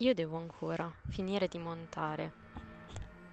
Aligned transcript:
Io 0.00 0.14
devo 0.14 0.36
ancora 0.36 0.88
finire 1.08 1.48
di 1.48 1.58
montare 1.58 2.32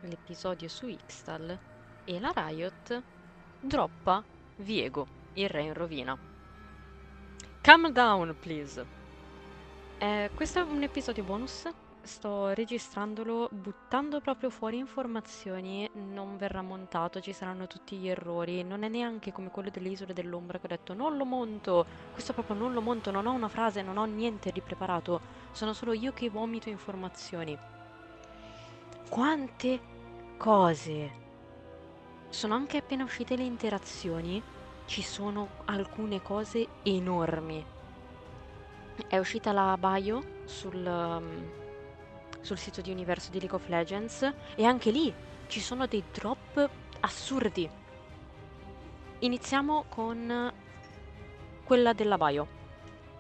l'episodio 0.01 0.67
su 0.67 0.87
Ixtal 0.87 1.59
e 2.03 2.19
la 2.19 2.31
Riot 2.33 3.03
droppa 3.59 4.23
Viego, 4.55 5.05
il 5.33 5.47
re 5.47 5.61
in 5.61 5.75
rovina. 5.75 6.17
Calm 7.61 7.91
down, 7.91 8.35
please. 8.39 8.83
Eh, 9.99 10.31
questo 10.33 10.57
è 10.57 10.63
un 10.63 10.81
episodio 10.81 11.23
bonus. 11.23 11.67
Sto 12.05 12.53
registrandolo 12.53 13.49
buttando 13.51 14.21
proprio 14.21 14.51
fuori 14.51 14.77
informazioni. 14.77 15.89
Non 15.93 16.37
verrà 16.37 16.61
montato, 16.61 17.19
ci 17.19 17.33
saranno 17.33 17.65
tutti 17.65 17.97
gli 17.97 18.07
errori. 18.07 18.63
Non 18.63 18.83
è 18.83 18.87
neanche 18.89 19.31
come 19.31 19.49
quello 19.49 19.71
delle 19.71 19.89
isole 19.89 20.13
dell'ombra 20.13 20.59
che 20.59 20.67
ho 20.67 20.69
detto 20.69 20.93
non 20.93 21.17
lo 21.17 21.25
monto. 21.25 21.83
Questo 22.13 22.33
proprio 22.33 22.57
non 22.57 22.73
lo 22.73 22.81
monto, 22.81 23.09
non 23.09 23.25
ho 23.25 23.31
una 23.31 23.47
frase, 23.47 23.81
non 23.81 23.97
ho 23.97 24.05
niente 24.05 24.51
di 24.51 24.61
preparato. 24.61 25.19
Sono 25.51 25.73
solo 25.73 25.93
io 25.93 26.13
che 26.13 26.29
vomito 26.29 26.69
informazioni. 26.69 27.57
Quante 29.09 29.79
cose! 30.37 31.11
Sono 32.29 32.53
anche 32.53 32.77
appena 32.77 33.03
uscite 33.03 33.35
le 33.35 33.43
interazioni. 33.45 34.39
Ci 34.85 35.01
sono 35.01 35.47
alcune 35.65 36.21
cose 36.21 36.67
enormi. 36.83 37.65
È 39.07 39.17
uscita 39.17 39.51
la 39.51 39.75
bio 39.75 40.43
sul, 40.45 40.85
um, 40.85 41.63
sul 42.45 42.59
sito 42.59 42.79
di 42.81 42.91
Universo 42.91 43.31
di 43.31 43.39
League 43.39 43.57
of 43.57 43.67
Legends 43.67 44.31
e 44.55 44.63
anche 44.63 44.91
lì 44.91 45.11
ci 45.47 45.59
sono 45.59 45.87
dei 45.87 46.03
drop 46.11 46.69
assurdi. 46.99 47.67
Iniziamo 49.19 49.85
con 49.89 50.53
quella 51.63 51.93
della 51.93 52.17
bio. 52.17 52.47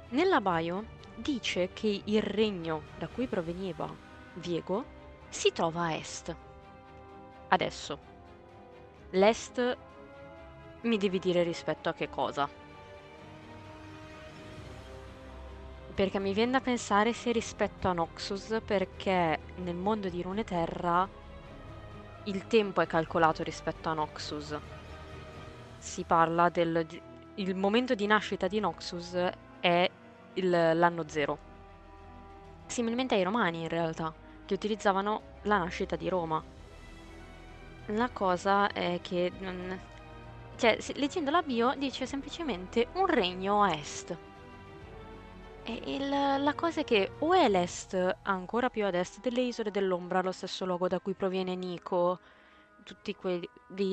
Nella 0.09 0.39
bio 0.39 0.85
dice 1.15 1.71
che 1.73 2.01
il 2.05 2.21
regno 2.21 2.83
da 2.99 3.07
cui 3.07 3.25
proveniva 3.25 3.91
Viego 4.35 4.85
si 5.29 5.51
trova 5.51 5.85
a 5.85 5.93
est. 5.95 6.35
Adesso, 7.47 7.99
l'est 9.11 9.77
mi 10.81 10.97
devi 10.97 11.17
dire 11.17 11.41
rispetto 11.41 11.89
a 11.89 11.93
che 11.93 12.09
cosa? 12.09 12.47
Perché 15.95 16.19
mi 16.19 16.33
viene 16.33 16.51
da 16.51 16.59
pensare 16.59 17.13
sia 17.13 17.31
rispetto 17.31 17.87
a 17.87 17.93
Noxus, 17.93 18.59
perché 18.65 19.39
nel 19.55 19.75
mondo 19.75 20.09
di 20.09 20.21
Runeterra 20.21 21.07
il 22.25 22.45
tempo 22.47 22.81
è 22.81 22.85
calcolato 22.85 23.43
rispetto 23.43 23.87
a 23.87 23.93
Noxus. 23.93 24.59
Si 25.77 26.03
parla 26.03 26.49
del... 26.49 26.85
il 27.35 27.55
momento 27.55 27.95
di 27.95 28.07
nascita 28.07 28.47
di 28.47 28.59
Noxus 28.59 29.15
è 29.61 29.89
il- 30.33 30.49
l'anno 30.49 31.05
zero. 31.07 31.37
Similmente 32.67 33.15
ai 33.15 33.23
romani 33.23 33.61
in 33.61 33.69
realtà, 33.69 34.13
che 34.45 34.53
utilizzavano 34.53 35.21
la 35.43 35.59
nascita 35.59 35.95
di 35.95 36.09
Roma. 36.09 36.43
La 37.89 38.09
cosa 38.09 38.69
è 38.69 38.99
che, 39.01 39.31
mm, 39.31 39.71
cioè, 40.57 40.75
se- 40.81 40.93
leggendo 40.97 41.31
la 41.31 41.41
bio 41.41 41.73
dice 41.77 42.05
semplicemente 42.05 42.89
un 42.95 43.05
regno 43.05 43.63
a 43.63 43.71
est. 43.73 44.17
Il- 45.67 46.09
la 46.09 46.53
cosa 46.55 46.81
è 46.81 46.83
che 46.83 47.15
o 47.19 47.33
è 47.33 47.47
l'est, 47.49 47.95
ancora 48.23 48.69
più 48.69 48.85
ad 48.85 48.93
est 48.95 49.19
delle 49.19 49.41
isole 49.41 49.71
dell'ombra, 49.71 50.21
lo 50.21 50.31
stesso 50.31 50.65
luogo 50.65 50.87
da 50.87 50.99
cui 50.99 51.13
proviene 51.15 51.55
Nico, 51.55 52.19
tutti 52.83 53.15
quei 53.15 53.49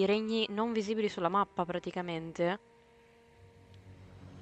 regni 0.07 0.47
non 0.51 0.73
visibili 0.73 1.09
sulla 1.09 1.29
mappa 1.31 1.65
praticamente, 1.65 2.59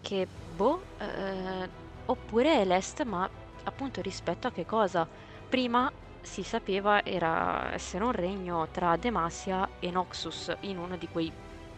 che 0.01 0.27
boh, 0.56 0.83
eh, 0.98 1.70
oppure 2.06 2.61
è 2.61 2.64
l'est, 2.64 3.03
ma 3.05 3.28
appunto 3.64 4.01
rispetto 4.01 4.47
a 4.47 4.51
che 4.53 4.64
cosa? 4.67 5.06
Prima 5.48 5.91
si 6.20 6.42
sapeva 6.42 7.05
era 7.05 7.73
essere 7.73 8.05
un 8.05 8.12
regno 8.12 8.69
tra 8.70 8.97
Demacia 8.97 9.69
e 9.78 9.91
Noxus, 9.91 10.56
in 10.61 10.78
uno 10.78 10.97
di 10.97 11.08
quei 11.08 11.33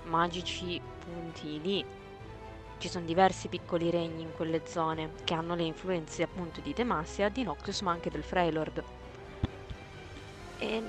magici 0.04 0.80
punti 0.98 1.60
lì. 1.60 1.84
Ci 2.82 2.88
sono 2.88 3.04
diversi 3.04 3.47
piccoli 3.47 3.93
regni 3.93 4.22
in 4.22 4.32
quelle 4.34 4.62
zone 4.66 5.12
che 5.22 5.34
hanno 5.34 5.54
le 5.54 5.62
influenze 5.62 6.25
appunto 6.25 6.60
di 6.60 6.72
Demacia, 6.72 7.28
di 7.28 7.44
Noxus, 7.44 7.81
ma 7.82 7.93
anche 7.93 8.10
del 8.10 8.25
Freylord. 8.25 8.82
E 10.59 10.82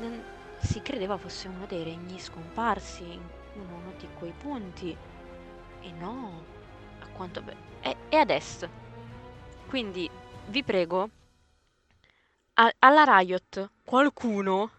si 0.57 0.81
credeva 0.81 1.17
fosse 1.17 1.49
uno 1.49 1.67
dei 1.67 1.83
regni 1.83 2.17
scomparsi 2.17 3.03
in 3.03 3.21
uno 3.53 3.93
di 3.99 4.07
quei 4.17 4.33
punti. 4.35 4.97
E 5.81 5.91
no, 5.91 6.43
a 6.99 7.05
quanto... 7.15 7.43
Beh, 7.43 7.55
è, 7.81 7.95
è 8.09 8.15
ad 8.15 8.31
est. 8.31 8.67
Quindi 9.67 10.09
vi 10.47 10.63
prego, 10.63 11.09
a- 12.55 12.73
alla 12.79 13.19
Riot, 13.19 13.69
qualcuno 13.85 14.71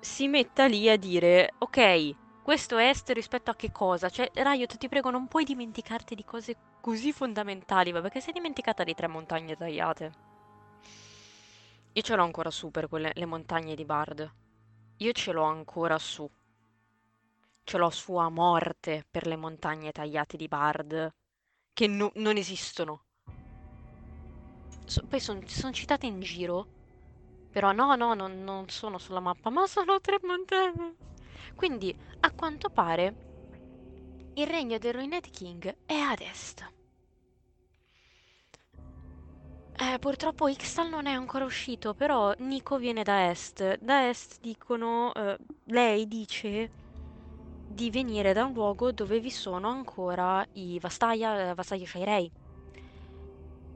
si 0.00 0.26
metta 0.26 0.66
lì 0.66 0.90
a 0.90 0.96
dire, 0.96 1.52
ok, 1.58 2.16
questo 2.50 2.78
est 2.78 3.08
rispetto 3.10 3.52
a 3.52 3.54
che 3.54 3.70
cosa? 3.70 4.08
Cioè, 4.08 4.28
Riot, 4.34 4.76
ti 4.76 4.88
prego, 4.88 5.08
non 5.10 5.28
puoi 5.28 5.44
dimenticarti 5.44 6.16
di 6.16 6.24
cose 6.24 6.56
così 6.80 7.12
fondamentali, 7.12 7.92
ma 7.92 8.00
perché 8.00 8.20
sei 8.20 8.32
dimenticata 8.32 8.82
di 8.82 8.92
tre 8.92 9.06
montagne 9.06 9.56
tagliate? 9.56 10.12
Io 11.92 12.02
ce 12.02 12.16
l'ho 12.16 12.24
ancora 12.24 12.50
su 12.50 12.72
per 12.72 12.88
quelle, 12.88 13.12
le 13.14 13.24
montagne 13.24 13.76
di 13.76 13.84
Bard. 13.84 14.28
Io 14.96 15.12
ce 15.12 15.30
l'ho 15.30 15.44
ancora 15.44 15.96
su. 16.00 16.28
Ce 17.62 17.78
l'ho 17.78 17.90
su 17.90 18.16
a 18.16 18.28
morte 18.28 19.06
per 19.08 19.28
le 19.28 19.36
montagne 19.36 19.92
tagliate 19.92 20.36
di 20.36 20.48
Bard, 20.48 21.14
che 21.72 21.86
no- 21.86 22.10
non 22.16 22.36
esistono. 22.36 23.04
So- 24.86 25.06
poi 25.06 25.20
sono 25.20 25.40
citate 25.70 26.06
in 26.06 26.18
giro, 26.18 26.66
però 27.52 27.70
no, 27.70 27.94
no, 27.94 28.14
non, 28.14 28.42
non 28.42 28.68
sono 28.70 28.98
sulla 28.98 29.20
mappa, 29.20 29.50
ma 29.50 29.68
sono 29.68 30.00
tre 30.00 30.18
montagne. 30.24 30.96
Quindi, 31.54 31.94
a 32.20 32.32
quanto 32.32 32.70
pare, 32.70 33.14
il 34.34 34.46
regno 34.46 34.78
del 34.78 34.94
Ruined 34.94 35.30
King 35.30 35.76
è 35.84 35.94
ad 35.94 36.20
est. 36.20 36.72
Eh, 39.82 39.98
purtroppo 39.98 40.46
Ixtal 40.46 40.90
non 40.90 41.06
è 41.06 41.12
ancora 41.12 41.44
uscito, 41.44 41.94
però 41.94 42.34
Nico 42.38 42.76
viene 42.76 43.02
da 43.02 43.30
est. 43.30 43.78
Da 43.78 44.08
est 44.08 44.38
dicono, 44.40 45.12
eh, 45.14 45.38
lei 45.64 46.06
dice 46.06 46.70
di 47.66 47.90
venire 47.90 48.32
da 48.32 48.44
un 48.44 48.52
luogo 48.52 48.92
dove 48.92 49.20
vi 49.20 49.30
sono 49.30 49.68
ancora 49.68 50.44
i 50.52 50.78
Vastaia, 50.78 51.54
Vastaia 51.54 51.86
Shairei. 51.86 52.32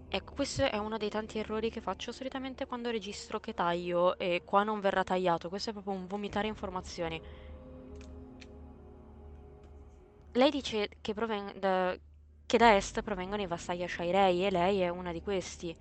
Ecco, 0.09 0.35
questo 0.35 0.63
è 0.63 0.77
uno 0.77 0.97
dei 0.97 1.09
tanti 1.09 1.39
errori 1.39 1.71
che 1.71 1.81
faccio 1.81 2.13
solitamente 2.13 2.67
quando 2.67 2.91
registro 2.91 3.41
che 3.41 3.55
taglio 3.55 4.17
e 4.19 4.43
qua 4.45 4.63
non 4.63 4.79
verrà 4.79 5.03
tagliato, 5.03 5.49
questo 5.49 5.71
è 5.71 5.73
proprio 5.73 5.95
un 5.95 6.07
vomitare 6.07 6.47
informazioni. 6.47 7.21
Lei 10.35 10.51
dice 10.51 10.89
che, 11.01 11.15
proven- 11.15 11.59
da, 11.59 11.97
che 12.47 12.59
da 12.59 12.77
est 12.77 13.03
provengono 13.03 13.43
i 13.43 13.47
Vastaia 13.47 13.89
Shairei 13.89 14.45
e 14.47 14.51
lei 14.51 14.81
è 14.81 14.89
una 14.89 15.13
di 15.13 15.21
questi. 15.23 15.75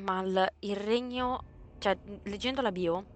Ma 0.00 0.20
il, 0.22 0.52
il 0.60 0.76
regno, 0.76 1.44
cioè 1.78 1.98
leggendo 2.22 2.62
la 2.62 2.72
bio, 2.72 3.06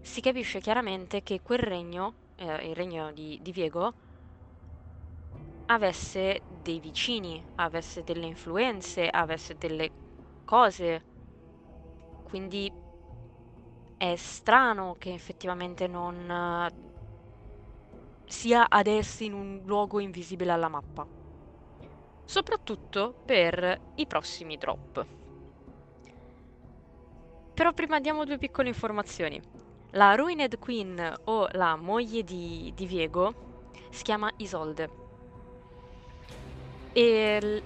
si 0.00 0.20
capisce 0.20 0.60
chiaramente 0.60 1.22
che 1.22 1.40
quel 1.42 1.58
regno, 1.60 2.14
eh, 2.36 2.68
il 2.68 2.74
regno 2.74 3.12
di, 3.12 3.38
di 3.40 3.52
Viego, 3.52 3.94
avesse 5.66 6.42
dei 6.46 6.80
vicini, 6.80 7.42
avesse 7.54 8.02
delle 8.02 8.26
influenze, 8.26 9.08
avesse 9.08 9.56
delle 9.56 9.90
cose. 10.44 11.04
Quindi 12.22 12.72
è 13.96 14.16
strano 14.16 14.96
che 14.98 15.12
effettivamente 15.14 15.86
non 15.86 16.28
sia 18.30 18.68
ad 18.70 18.86
est 18.86 19.22
in 19.22 19.32
un 19.32 19.60
luogo 19.64 19.98
invisibile 19.98 20.52
alla 20.52 20.68
mappa. 20.68 21.04
Soprattutto 22.24 23.12
per 23.26 23.80
i 23.96 24.06
prossimi 24.06 24.56
drop. 24.56 25.04
Però 27.52 27.72
prima 27.72 27.98
diamo 27.98 28.24
due 28.24 28.38
piccole 28.38 28.68
informazioni. 28.68 29.40
La 29.90 30.14
Ruined 30.14 30.60
Queen 30.60 31.14
o 31.24 31.48
la 31.52 31.74
moglie 31.74 32.22
di, 32.22 32.72
di 32.74 32.86
Viego 32.86 33.34
si 33.90 34.04
chiama 34.04 34.30
Isolde. 34.36 34.88
E 36.92 37.38
l- 37.42 37.62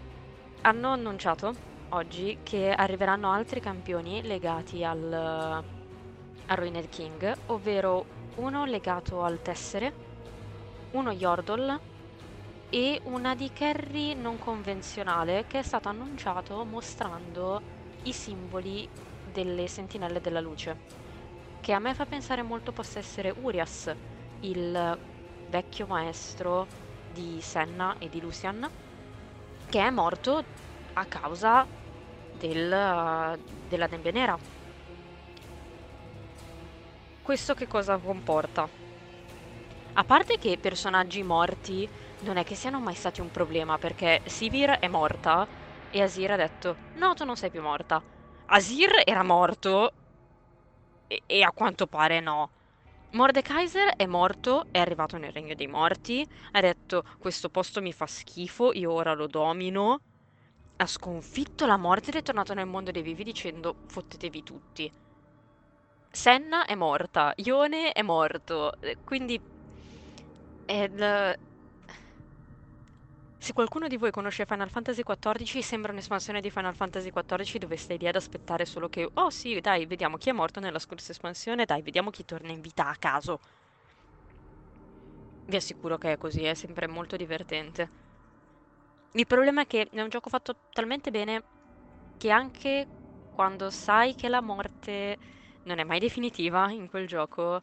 hanno 0.63 0.89
annunciato 0.89 1.55
oggi 1.91 2.39
che 2.43 2.71
arriveranno 2.71 3.31
altri 3.31 3.61
campioni 3.61 4.23
legati 4.23 4.83
al, 4.83 5.13
a 5.13 6.55
Ruined 6.55 6.89
King, 6.89 7.37
ovvero 7.47 8.07
uno 8.37 8.65
legato 8.65 9.23
al 9.23 9.43
tessere, 9.43 10.04
uno 10.95 11.11
Yordle 11.13 11.83
e 12.69 13.01
una 13.05 13.35
di 13.35 13.53
carry 13.53 14.15
non 14.15 14.39
convenzionale 14.39 15.47
che 15.47 15.61
è 15.61 15.63
stato 15.63 15.89
annunciato 15.89 16.65
mostrando 16.65 17.65
i 18.03 18.13
simboli 18.13 18.91
delle 19.23 19.67
sentinelle 19.69 20.21
della 20.21 20.41
luce, 20.41 20.81
che 21.61 21.73
a 21.73 21.79
me 21.81 21.95
fa 21.95 22.07
pensare 22.07 22.43
molto 22.43 22.73
possa 22.73 22.99
essere 22.99 23.33
Urias, 23.37 23.93
il 24.41 25.01
vecchio 25.47 25.87
maestro 25.87 26.69
di 27.07 27.41
Senna 27.43 27.97
e 27.99 28.09
di 28.09 28.21
Lucian, 28.21 28.69
che 29.69 29.81
è 29.81 29.91
morto 29.91 30.49
a 30.95 31.07
causa 31.07 31.69
del, 32.31 32.69
della 33.63 33.87
nebbia 33.87 34.11
nera. 34.13 34.41
Questo 37.21 37.55
che 37.55 37.67
cosa 37.67 37.99
comporta? 37.99 38.71
A 39.97 40.05
parte 40.05 40.39
che 40.39 40.59
personaggi 40.59 41.23
morti 41.23 41.89
non 42.21 42.37
è 42.37 42.45
che 42.45 42.57
siano 42.57 42.81
mai 42.81 42.95
stati 42.95 43.21
un 43.21 43.31
problema, 43.31 43.79
perché 43.79 44.23
Sivir 44.25 44.71
è 44.81 44.89
morta 44.89 45.47
e 45.89 46.03
Asir 46.03 46.33
ha 46.33 46.37
detto 46.37 46.77
no, 46.95 47.15
tu 47.15 47.25
non 47.25 47.37
sei 47.37 47.51
più 47.51 47.63
morta. 47.63 48.03
Asir 48.47 49.03
era 49.05 49.23
morto 49.23 49.93
e, 51.07 51.23
e 51.27 51.43
a 51.43 51.53
quanto 51.53 51.87
pare 51.87 52.19
no. 52.21 52.51
Mordekaiser 53.11 53.95
è 53.97 54.07
morto, 54.07 54.67
è 54.73 54.79
arrivato 54.81 55.17
nel 55.17 55.31
regno 55.33 55.55
dei 55.55 55.69
morti, 55.69 56.27
ha 56.53 56.61
detto 56.61 57.05
questo 57.19 57.49
posto 57.49 57.81
mi 57.81 57.93
fa 57.93 58.07
schifo, 58.07 58.73
io 58.73 58.91
ora 58.93 59.15
lo 59.15 59.29
domino. 59.29 60.01
Ha 60.77 60.87
sconfitto 60.87 61.67
la 61.67 61.77
morte 61.77 62.11
ed 62.11 62.17
è 62.17 62.23
tornato 62.23 62.53
nel 62.55 62.67
mondo 62.67 62.91
dei 62.91 63.03
vivi 63.03 63.23
dicendo 63.23 63.77
fottetevi 63.87 64.43
tutti. 64.43 64.93
Senna 66.11 66.65
è 66.65 66.75
morta, 66.75 67.33
Ione 67.37 67.93
è 67.93 68.03
morto, 68.03 68.81
eh, 68.81 68.99
quindi... 69.05 69.41
Ed, 70.69 71.01
se 73.39 73.53
qualcuno 73.53 73.87
di 73.87 73.97
voi 73.97 74.11
conosce 74.11 74.45
Final 74.45 74.71
Fantasy 74.71 75.03
XIV, 75.03 75.63
sembra 75.63 75.93
un'espansione 75.93 76.41
di 76.41 76.51
Final 76.51 76.75
Fantasy 76.75 77.11
XIV 77.11 77.59
dove 77.59 77.77
stai 77.77 77.97
lì 77.99 78.09
ad 78.09 78.17
aspettare 78.17 78.65
solo 78.65 78.89
che, 78.89 79.09
oh 79.13 79.31
sì, 79.31 79.61
dai, 79.61 79.87
vediamo 79.87 80.17
chi 80.17 80.31
è 80.31 80.33
morto 80.33 80.59
nella 80.61 80.79
scorsa 80.81 81.13
espansione, 81.13 81.65
dai, 81.65 81.83
vediamo 81.83 82.11
chi 82.11 82.25
torna 82.25 82.51
in 82.53 82.61
vita 82.61 82.89
a 82.89 82.97
caso. 82.99 83.39
Vi 85.47 85.57
assicuro 85.57 85.97
che 85.97 86.13
è 86.13 86.17
così, 86.19 86.45
è 86.45 86.53
sempre 86.53 86.87
molto 86.87 87.17
divertente. 87.17 87.91
Il 89.13 89.27
problema 89.27 89.63
è 89.63 89.67
che 89.67 89.89
è 89.91 90.01
un 90.03 90.09
gioco 90.09 90.29
fatto 90.29 90.59
talmente 90.71 91.11
bene 91.11 91.45
che 92.17 92.31
anche 92.31 92.89
quando 93.31 93.71
sai 93.71 94.15
che 94.15 94.29
la 94.29 94.41
morte 94.43 95.19
non 95.63 95.79
è 95.79 95.85
mai 95.85 96.01
definitiva 96.01 96.71
in 96.71 96.89
quel 96.89 97.07
gioco, 97.07 97.61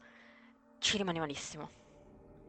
ci 0.80 0.98
rimane 0.98 1.20
malissimo. 1.20 1.72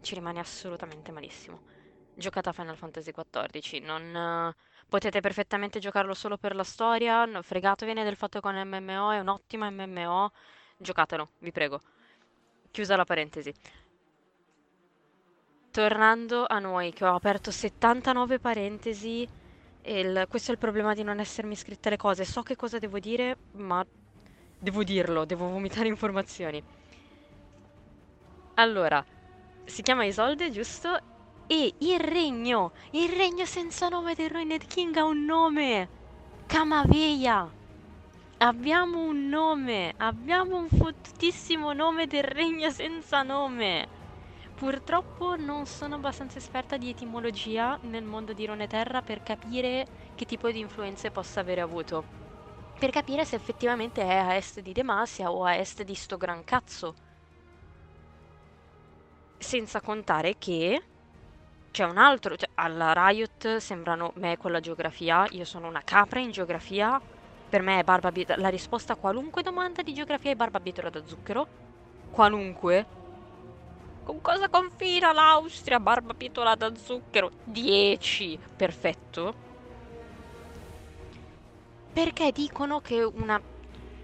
Ci 0.02 0.14
rimane 0.14 0.40
assolutamente 0.40 1.10
malissimo 1.12 1.80
giocate 2.14 2.48
a 2.48 2.52
Final 2.52 2.76
Fantasy 2.76 3.12
XIV, 3.12 3.82
non... 3.84 4.54
Potete 4.88 5.20
perfettamente 5.20 5.78
giocarlo 5.78 6.12
solo 6.12 6.36
per 6.36 6.54
la 6.54 6.64
storia, 6.64 7.24
no, 7.24 7.40
fregatevene 7.40 8.04
del 8.04 8.16
fatto 8.16 8.40
che 8.40 8.50
è 8.50 8.52
un 8.52 8.68
MMO, 8.68 9.10
è 9.12 9.20
un 9.20 9.28
ottimo 9.28 9.70
MMO, 9.70 10.30
giocatelo, 10.76 11.30
vi 11.38 11.50
prego. 11.50 11.80
Chiusa 12.70 12.96
la 12.96 13.04
parentesi. 13.04 13.54
Tornando 15.70 16.44
a 16.46 16.58
noi, 16.58 16.92
che 16.92 17.06
ho 17.06 17.14
aperto 17.14 17.50
79 17.50 18.38
parentesi, 18.38 19.26
il... 19.84 20.26
questo 20.28 20.50
è 20.50 20.54
il 20.54 20.60
problema 20.60 20.92
di 20.92 21.02
non 21.02 21.20
essermi 21.20 21.56
scritte 21.56 21.88
le 21.88 21.96
cose. 21.96 22.26
So 22.26 22.42
che 22.42 22.56
cosa 22.56 22.78
devo 22.78 22.98
dire, 22.98 23.38
ma 23.52 23.82
devo 24.58 24.84
dirlo, 24.84 25.24
devo 25.24 25.48
vomitare 25.48 25.88
informazioni. 25.88 26.62
Allora, 28.56 29.02
si 29.64 29.82
chiama 29.82 30.04
Isolde, 30.04 30.50
giusto? 30.50 30.98
E 31.46 31.74
il 31.78 32.00
regno, 32.00 32.72
il 32.92 33.10
regno 33.10 33.44
senza 33.44 33.88
nome 33.88 34.14
del 34.14 34.30
Ruined 34.30 34.66
King 34.66 34.96
ha 34.96 35.04
un 35.04 35.24
nome. 35.24 35.88
Camaveia. 36.46 37.54
Abbiamo 38.38 39.00
un 39.00 39.28
nome, 39.28 39.94
abbiamo 39.98 40.56
un 40.56 40.68
fottutissimo 40.68 41.72
nome 41.72 42.06
del 42.06 42.24
regno 42.24 42.70
senza 42.70 43.22
nome. 43.22 43.88
Purtroppo 44.54 45.36
non 45.36 45.66
sono 45.66 45.94
abbastanza 45.96 46.38
esperta 46.38 46.76
di 46.76 46.88
etimologia 46.90 47.78
nel 47.82 48.04
mondo 48.04 48.32
di 48.32 48.46
Roneterra 48.46 49.02
per 49.02 49.22
capire 49.22 49.86
che 50.14 50.24
tipo 50.24 50.50
di 50.50 50.58
influenze 50.60 51.10
possa 51.10 51.40
avere 51.40 51.60
avuto. 51.60 52.06
Per 52.78 52.90
capire 52.90 53.24
se 53.24 53.36
effettivamente 53.36 54.02
è 54.02 54.16
a 54.16 54.34
est 54.34 54.60
di 54.60 54.72
Demacia 54.72 55.30
o 55.32 55.44
a 55.44 55.56
est 55.56 55.82
di 55.82 55.94
sto 55.94 56.16
gran 56.16 56.42
cazzo. 56.44 56.96
Senza 59.42 59.80
contare 59.80 60.36
che 60.38 60.80
c'è 61.72 61.84
un 61.84 61.98
altro, 61.98 62.36
cioè, 62.36 62.48
alla 62.54 62.92
Riot 62.94 63.56
sembrano 63.56 64.12
me 64.16 64.36
con 64.36 64.52
la 64.52 64.60
geografia, 64.60 65.26
io 65.30 65.44
sono 65.44 65.66
una 65.66 65.82
capra 65.82 66.20
in 66.20 66.30
geografia, 66.30 67.00
per 67.48 67.60
me 67.60 67.80
è 67.80 67.82
barbabietola, 67.82 68.40
la 68.40 68.48
risposta 68.48 68.92
a 68.92 68.96
qualunque 68.96 69.42
domanda 69.42 69.82
di 69.82 69.92
geografia 69.92 70.30
è 70.30 70.36
barbabietola 70.36 70.90
da 70.90 71.04
zucchero, 71.04 71.46
qualunque. 72.10 72.86
Con 74.04 74.20
cosa 74.20 74.48
confina 74.48 75.12
l'Austria? 75.12 75.80
Barbabietola 75.80 76.54
da 76.54 76.72
zucchero, 76.76 77.32
10, 77.42 78.38
perfetto. 78.56 79.34
Perché 81.92 82.30
dicono 82.32 82.80
che 82.80 83.02
una, 83.02 83.40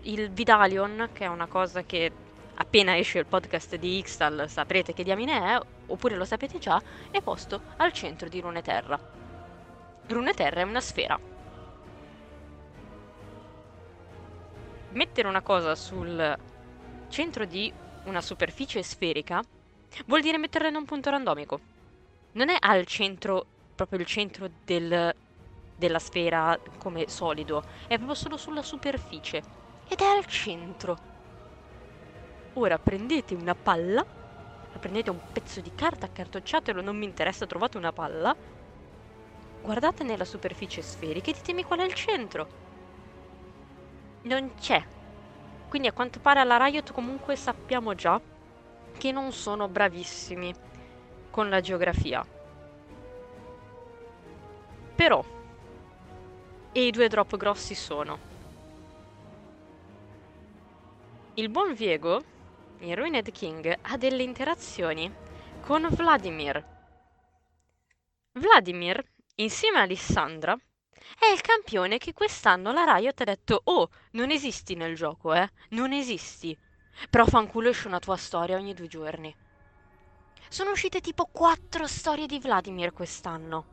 il 0.02 0.30
Vidalion, 0.30 1.10
che 1.12 1.24
è 1.24 1.28
una 1.28 1.46
cosa 1.46 1.82
che 1.84 2.12
appena 2.60 2.96
esce 2.96 3.18
il 3.18 3.26
podcast 3.26 3.76
di 3.76 3.98
Ixtal 3.98 4.48
saprete 4.48 4.92
che 4.92 5.04
diamine 5.04 5.54
è, 5.54 5.60
oppure 5.86 6.16
lo 6.16 6.24
sapete 6.24 6.58
già, 6.58 6.80
è 7.10 7.20
posto 7.22 7.60
al 7.76 7.92
centro 7.92 8.28
di 8.28 8.40
Runeterra. 8.40 8.98
Runeterra 10.06 10.60
è 10.60 10.64
una 10.64 10.80
sfera. 10.80 11.18
Mettere 14.90 15.28
una 15.28 15.42
cosa 15.42 15.74
sul 15.74 16.38
centro 17.08 17.44
di 17.44 17.72
una 18.04 18.20
superficie 18.20 18.82
sferica 18.82 19.42
vuol 20.06 20.22
dire 20.22 20.38
metterla 20.38 20.68
in 20.68 20.76
un 20.76 20.84
punto 20.84 21.10
randomico. 21.10 21.60
Non 22.32 22.48
è 22.48 22.56
al 22.58 22.86
centro, 22.86 23.46
proprio 23.74 24.00
il 24.00 24.06
centro 24.06 24.50
del, 24.64 25.14
della 25.76 25.98
sfera 25.98 26.58
come 26.78 27.08
solido, 27.08 27.62
è 27.86 27.96
proprio 27.96 28.14
solo 28.14 28.36
sulla 28.36 28.62
superficie. 28.62 29.42
Ed 29.86 30.00
è 30.00 30.04
al 30.04 30.26
centro. 30.26 31.16
Ora 32.60 32.76
prendete 32.76 33.36
una 33.36 33.54
palla, 33.54 34.04
prendete 34.80 35.10
un 35.10 35.20
pezzo 35.32 35.60
di 35.60 35.70
carta, 35.76 36.06
accartocciatelo, 36.06 36.82
non 36.82 36.96
mi 36.96 37.04
interessa, 37.04 37.46
trovate 37.46 37.76
una 37.76 37.92
palla, 37.92 38.34
guardate 39.62 40.02
nella 40.02 40.24
superficie 40.24 40.82
sferica 40.82 41.30
e 41.30 41.34
ditemi 41.34 41.62
qual 41.62 41.78
è 41.78 41.84
il 41.84 41.94
centro. 41.94 42.48
Non 44.22 44.54
c'è. 44.58 44.84
Quindi 45.68 45.86
a 45.86 45.92
quanto 45.92 46.18
pare 46.18 46.40
alla 46.40 46.56
Riot 46.56 46.92
comunque 46.92 47.36
sappiamo 47.36 47.94
già 47.94 48.20
che 48.98 49.12
non 49.12 49.30
sono 49.30 49.68
bravissimi 49.68 50.52
con 51.30 51.48
la 51.48 51.60
geografia. 51.60 52.26
Però, 54.96 55.24
e 56.72 56.86
i 56.86 56.90
due 56.90 57.06
drop 57.06 57.36
grossi 57.36 57.76
sono 57.76 58.18
il 61.34 61.48
buon 61.50 61.72
Viego 61.72 62.20
in 62.80 62.94
Ruined 62.94 63.30
King 63.32 63.76
ha 63.80 63.96
delle 63.96 64.22
interazioni 64.22 65.12
con 65.60 65.88
Vladimir. 65.90 66.64
Vladimir, 68.32 69.04
insieme 69.36 69.78
a 69.78 69.82
Alessandra, 69.82 70.56
è 71.18 71.26
il 71.32 71.40
campione 71.40 71.98
che 71.98 72.12
quest'anno 72.12 72.72
la 72.72 72.84
Riot 72.84 73.20
ha 73.20 73.24
detto 73.24 73.60
Oh, 73.64 73.88
non 74.12 74.30
esisti 74.30 74.74
nel 74.74 74.94
gioco, 74.94 75.34
eh? 75.34 75.48
Non 75.70 75.92
esisti. 75.92 76.56
Però 77.10 77.24
fanculo 77.26 77.68
esce 77.68 77.88
una 77.88 77.98
tua 77.98 78.16
storia 78.16 78.56
ogni 78.56 78.74
due 78.74 78.86
giorni. 78.86 79.34
Sono 80.48 80.70
uscite 80.70 81.00
tipo 81.00 81.28
quattro 81.30 81.86
storie 81.86 82.26
di 82.26 82.38
Vladimir 82.38 82.92
quest'anno. 82.92 83.66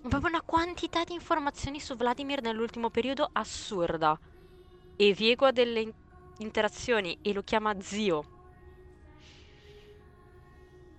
Proprio 0.00 0.28
una 0.28 0.42
quantità 0.42 1.02
di 1.04 1.14
informazioni 1.14 1.80
su 1.80 1.96
Vladimir 1.96 2.40
nell'ultimo 2.42 2.90
periodo 2.90 3.28
assurda. 3.32 4.18
E 4.96 5.12
Viego 5.12 5.46
ha 5.46 5.52
delle 5.52 5.80
interazioni 6.38 7.18
e 7.22 7.32
lo 7.32 7.42
chiama 7.42 7.74
zio. 7.80 8.24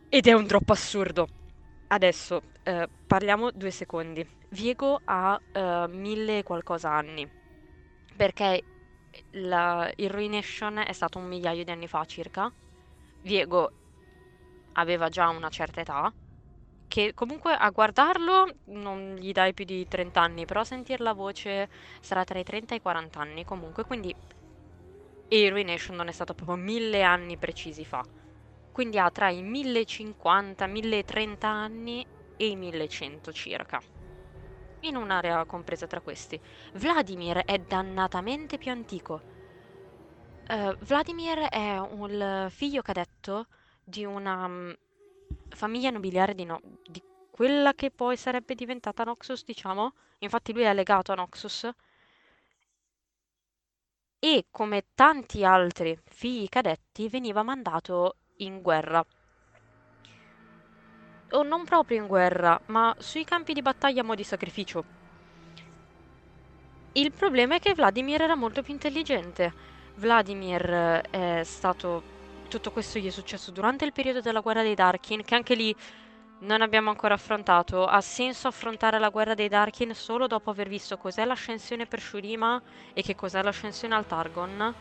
Ed 0.10 0.28
è 0.28 0.34
un 0.34 0.48
troppo 0.48 0.72
assurdo. 0.74 1.28
Adesso 1.88 2.42
eh, 2.64 2.90
parliamo 3.06 3.52
due 3.52 3.72
secondi. 3.72 4.28
Viego 4.50 5.02
ha 5.04 5.40
eh, 5.52 5.86
mille 5.90 6.44
qualcosa 6.44 6.92
anni 6.92 7.30
perché 8.16 8.62
la, 9.32 9.92
il 9.96 10.10
Ruination 10.10 10.78
è 10.80 10.94
stato 10.94 11.18
un 11.20 11.26
migliaio 11.28 11.64
di 11.64 11.72
anni 11.72 11.88
fa 11.88 12.06
circa. 12.06 12.52
Viego 13.22 13.72
aveva 14.74 15.10
già 15.10 15.30
una 15.30 15.50
certa 15.50 15.82
età 15.82 16.14
che 16.88 17.14
comunque 17.14 17.54
a 17.54 17.70
guardarlo 17.72 18.48
non 18.66 19.16
gli 19.16 19.32
dai 19.32 19.54
più 19.54 19.66
di 19.66 19.88
30 19.88 20.22
anni, 20.22 20.46
però 20.46 20.62
a 20.62 20.64
sentire 20.66 21.04
la 21.04 21.14
voce 21.14 21.70
sarà 22.00 22.24
tra 22.24 22.40
i 22.40 22.44
30 22.44 22.74
e 22.74 22.78
i 22.78 22.82
40 22.82 23.20
anni 23.20 23.44
comunque, 23.44 23.84
quindi 23.86 24.16
e 25.28 25.50
Ruination 25.50 25.96
non 25.96 26.08
è 26.08 26.12
stato 26.12 26.34
proprio 26.34 26.58
mille 26.58 27.02
anni 27.04 27.38
precisi 27.38 27.86
fa. 27.86 28.04
Quindi 28.72 29.00
ha 29.00 29.10
tra 29.12 29.30
i 29.30 29.42
1050, 29.42 30.68
1030 30.68 31.48
anni 31.48 32.06
e 32.36 32.48
i 32.48 32.56
1100 32.56 33.32
circa. 33.32 33.82
In 34.82 34.96
un'area 34.96 35.46
compresa 35.46 35.88
tra 35.88 36.00
questi. 36.02 36.40
Vladimir 36.74 37.40
è 37.40 37.58
dannatamente 37.60 38.58
più 38.58 38.72
antico. 38.72 39.24
Uh, 40.48 40.76
Vladimir 40.82 41.40
è 41.50 41.78
un 41.80 42.48
figlio 42.52 42.82
cadetto 42.84 43.48
di 43.84 44.06
una 44.06 44.46
um, 44.46 44.76
famiglia 45.50 45.90
nobiliare 45.90 46.36
di, 46.36 46.46
no- 46.46 46.62
di 46.84 47.02
quella 47.32 47.74
che 47.74 47.90
poi 47.92 48.16
sarebbe 48.16 48.54
diventata 48.56 49.04
Noxus, 49.04 49.44
diciamo. 49.44 49.94
Infatti 50.20 50.54
lui 50.54 50.64
è 50.64 50.74
legato 50.74 51.12
a 51.12 51.16
Noxus 51.16 51.68
e 54.28 54.48
come 54.50 54.86
tanti 54.96 55.46
altri 55.46 55.96
figli 56.04 56.50
cadetti 56.50 57.08
veniva 57.10 57.44
mandato 57.44 58.16
in 58.38 58.60
guerra. 58.60 59.06
O 61.30 61.44
non 61.44 61.64
proprio 61.64 62.02
in 62.02 62.08
guerra, 62.08 62.60
ma 62.68 62.96
sui 62.98 63.24
campi 63.24 63.54
di 63.54 63.62
battaglia 63.62 64.02
a 64.02 64.04
mo' 64.04 64.16
di 64.16 64.24
sacrificio. 64.24 64.84
Il 66.94 67.12
problema 67.12 67.58
è 67.58 67.60
che 67.60 67.76
Vladimir 67.76 68.24
era 68.24 68.36
molto 68.36 68.64
più 68.64 68.74
intelligente. 68.74 69.54
Vladimir 69.98 70.70
eh, 70.72 71.02
è 71.12 71.44
stato... 71.44 72.14
Tutto 72.48 72.72
questo 72.72 72.98
gli 72.98 73.06
è 73.06 73.12
successo 73.12 73.52
durante 73.52 73.86
il 73.86 73.92
periodo 73.92 74.22
della 74.22 74.40
guerra 74.40 74.64
dei 74.64 74.74
Darkin, 74.74 75.24
che 75.24 75.36
anche 75.36 75.54
lì 75.54 75.76
non 76.46 76.62
abbiamo 76.62 76.92
ancora 76.92 77.16
affrontato. 77.16 77.86
Ha 77.86 78.02
senso 78.02 78.48
affrontare 78.48 79.00
la 79.00 79.10
guerra 79.10 79.34
dei 79.34 79.50
Darkin 79.50 79.94
solo 79.94 80.28
dopo 80.28 80.52
aver 80.52 80.68
visto 80.68 80.98
cos'è 80.98 81.26
l'ascensione 81.26 81.88
per 81.88 82.00
Shurima 82.00 82.62
e 82.94 83.02
che 83.02 83.16
cos'è 83.16 83.42
l'ascensione 83.42 83.96
al 83.96 84.06
Targon. 84.06 84.74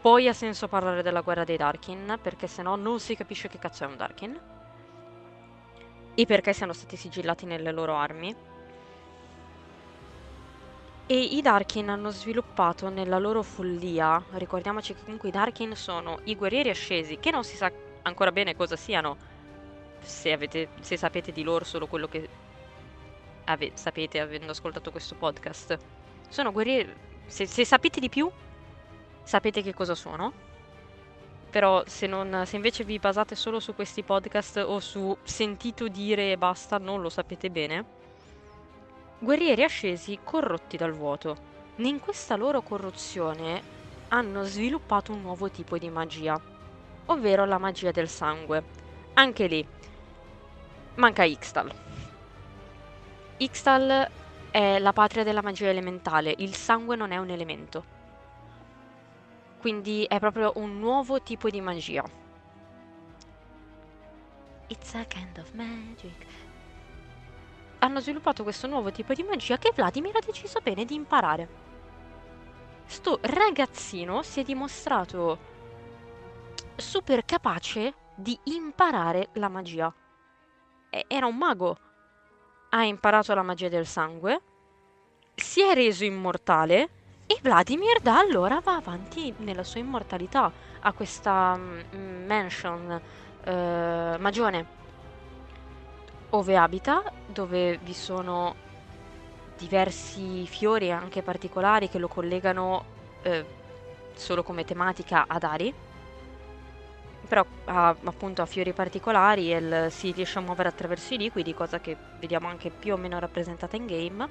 Poi 0.00 0.28
ha 0.28 0.32
senso 0.32 0.68
parlare 0.68 1.02
della 1.02 1.22
guerra 1.22 1.44
dei 1.44 1.56
Darkin, 1.56 2.18
perché 2.22 2.46
sennò 2.46 2.76
non 2.76 3.00
si 3.00 3.16
capisce 3.16 3.48
che 3.48 3.58
cazzo 3.58 3.84
è 3.84 3.86
un 3.88 3.96
Darkin. 3.96 4.40
E 6.14 6.24
perché 6.24 6.52
siano 6.52 6.72
stati 6.72 6.96
sigillati 6.96 7.44
nelle 7.44 7.72
loro 7.72 7.96
armi. 7.96 8.34
E 11.08 11.18
i 11.18 11.42
Darkin 11.42 11.88
hanno 11.88 12.10
sviluppato 12.10 12.88
nella 12.88 13.18
loro 13.18 13.42
follia, 13.42 14.22
ricordiamoci 14.32 14.94
che 14.94 15.02
comunque 15.04 15.28
i 15.28 15.32
Darkin 15.32 15.74
sono 15.76 16.18
i 16.24 16.34
guerrieri 16.34 16.70
ascesi, 16.70 17.18
che 17.18 17.30
non 17.30 17.44
si 17.44 17.56
sa 17.56 17.70
ancora 18.02 18.32
bene 18.32 18.56
cosa 18.56 18.74
siano, 18.76 19.16
se, 20.06 20.32
avete, 20.32 20.68
se 20.80 20.96
sapete 20.96 21.32
di 21.32 21.42
loro 21.42 21.64
solo 21.64 21.86
quello 21.86 22.08
che 22.08 22.28
ave, 23.44 23.72
sapete 23.74 24.20
avendo 24.20 24.52
ascoltato 24.52 24.90
questo 24.90 25.14
podcast. 25.14 25.78
Sono 26.28 26.52
guerrieri, 26.52 26.92
se, 27.26 27.46
se 27.46 27.64
sapete 27.64 28.00
di 28.00 28.08
più, 28.08 28.30
sapete 29.22 29.62
che 29.62 29.74
cosa 29.74 29.94
sono. 29.94 30.44
Però 31.50 31.82
se, 31.86 32.06
non, 32.06 32.42
se 32.44 32.56
invece 32.56 32.84
vi 32.84 32.98
basate 32.98 33.34
solo 33.34 33.60
su 33.60 33.74
questi 33.74 34.02
podcast 34.02 34.56
o 34.58 34.80
su 34.80 35.16
sentito 35.22 35.88
dire 35.88 36.32
e 36.32 36.36
basta, 36.36 36.78
non 36.78 37.00
lo 37.00 37.08
sapete 37.08 37.50
bene 37.50 37.96
guerrieri 39.18 39.64
ascesi 39.64 40.18
corrotti 40.22 40.76
dal 40.76 40.92
vuoto. 40.92 41.54
In 41.76 42.00
questa 42.00 42.36
loro 42.36 42.62
corruzione 42.62 43.74
hanno 44.08 44.44
sviluppato 44.44 45.12
un 45.12 45.22
nuovo 45.22 45.50
tipo 45.50 45.78
di 45.78 45.88
magia, 45.88 46.40
ovvero 47.06 47.44
la 47.44 47.58
magia 47.58 47.90
del 47.90 48.08
sangue. 48.08 48.62
Anche 49.14 49.46
lì 49.46 49.66
manca 50.96 51.24
Ixtal. 51.24 51.72
Ixtal 53.38 54.10
è 54.50 54.78
la 54.78 54.92
patria 54.92 55.24
della 55.24 55.42
magia 55.42 55.68
elementale, 55.68 56.34
il 56.38 56.54
sangue 56.54 56.96
non 56.96 57.10
è 57.12 57.18
un 57.18 57.30
elemento. 57.30 57.94
Quindi 59.58 60.04
è 60.04 60.18
proprio 60.18 60.52
un 60.56 60.78
nuovo 60.78 61.22
tipo 61.22 61.48
di 61.50 61.60
magia. 61.60 62.04
It's 64.68 64.94
a 64.94 65.04
kind 65.04 65.38
of 65.38 65.52
magic 65.52 66.26
hanno 67.86 68.00
sviluppato 68.00 68.42
questo 68.42 68.66
nuovo 68.66 68.90
tipo 68.90 69.12
di 69.14 69.22
magia 69.22 69.58
che 69.58 69.72
Vladimir 69.74 70.16
ha 70.16 70.24
deciso 70.24 70.60
bene 70.62 70.84
di 70.84 70.94
imparare. 70.94 71.64
Sto 72.84 73.18
ragazzino 73.22 74.22
si 74.22 74.40
è 74.40 74.42
dimostrato 74.42 75.54
super 76.76 77.24
capace 77.24 77.94
di 78.14 78.38
imparare 78.44 79.28
la 79.34 79.48
magia. 79.48 79.92
Era 81.06 81.26
un 81.26 81.36
mago. 81.36 81.76
Ha 82.70 82.84
imparato 82.84 83.34
la 83.34 83.42
magia 83.42 83.68
del 83.68 83.86
sangue, 83.86 84.40
si 85.34 85.62
è 85.62 85.74
reso 85.74 86.04
immortale 86.04 86.88
e 87.26 87.38
Vladimir 87.42 88.00
da 88.00 88.18
allora 88.18 88.60
va 88.60 88.76
avanti 88.76 89.34
nella 89.38 89.64
sua 89.64 89.80
immortalità. 89.80 90.50
Ha 90.80 90.92
questa 90.92 91.56
mm, 91.56 92.26
mansion 92.26 93.00
uh, 93.44 93.50
magione 94.18 94.74
ove 96.30 96.56
abita, 96.56 97.02
dove 97.26 97.78
vi 97.78 97.94
sono 97.94 98.54
diversi 99.56 100.46
fiori 100.46 100.90
anche 100.90 101.22
particolari 101.22 101.88
che 101.88 101.98
lo 101.98 102.08
collegano 102.08 102.84
eh, 103.22 103.44
solo 104.14 104.42
come 104.42 104.64
tematica 104.64 105.24
ad 105.26 105.42
Ari. 105.42 105.74
Però 107.28 107.44
ha 107.64 107.88
appunto 108.04 108.42
ha 108.42 108.46
fiori 108.46 108.72
particolari 108.72 109.52
e 109.52 109.90
si 109.90 110.12
riesce 110.12 110.38
a 110.38 110.42
muovere 110.42 110.68
attraverso 110.68 111.14
i 111.14 111.18
liquidi, 111.18 111.54
cosa 111.54 111.80
che 111.80 111.96
vediamo 112.18 112.48
anche 112.48 112.70
più 112.70 112.94
o 112.94 112.96
meno 112.96 113.18
rappresentata 113.18 113.76
in 113.76 113.86
game. 113.86 114.28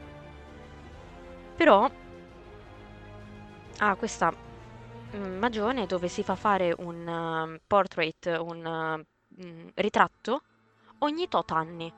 Però 1.55 1.89
ha 3.77 3.95
questa 3.95 4.33
mm, 5.15 5.37
magione 5.37 5.85
dove 5.85 6.07
si 6.07 6.23
fa 6.23 6.35
fare 6.35 6.73
un 6.77 7.07
uh, 7.07 7.59
portrait, 7.67 8.37
un 8.39 9.05
uh, 9.37 9.71
ritratto 9.75 10.41
ogni 10.99 11.27
tot 11.27 11.51
anni. 11.51 11.93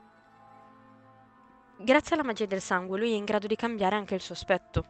Grazie 1.80 2.16
alla 2.16 2.24
magia 2.24 2.46
del 2.46 2.60
sangue 2.60 2.98
lui 2.98 3.12
è 3.12 3.16
in 3.16 3.24
grado 3.24 3.46
di 3.46 3.54
cambiare 3.54 3.94
anche 3.94 4.16
il 4.16 4.20
suo 4.20 4.34
aspetto. 4.34 4.84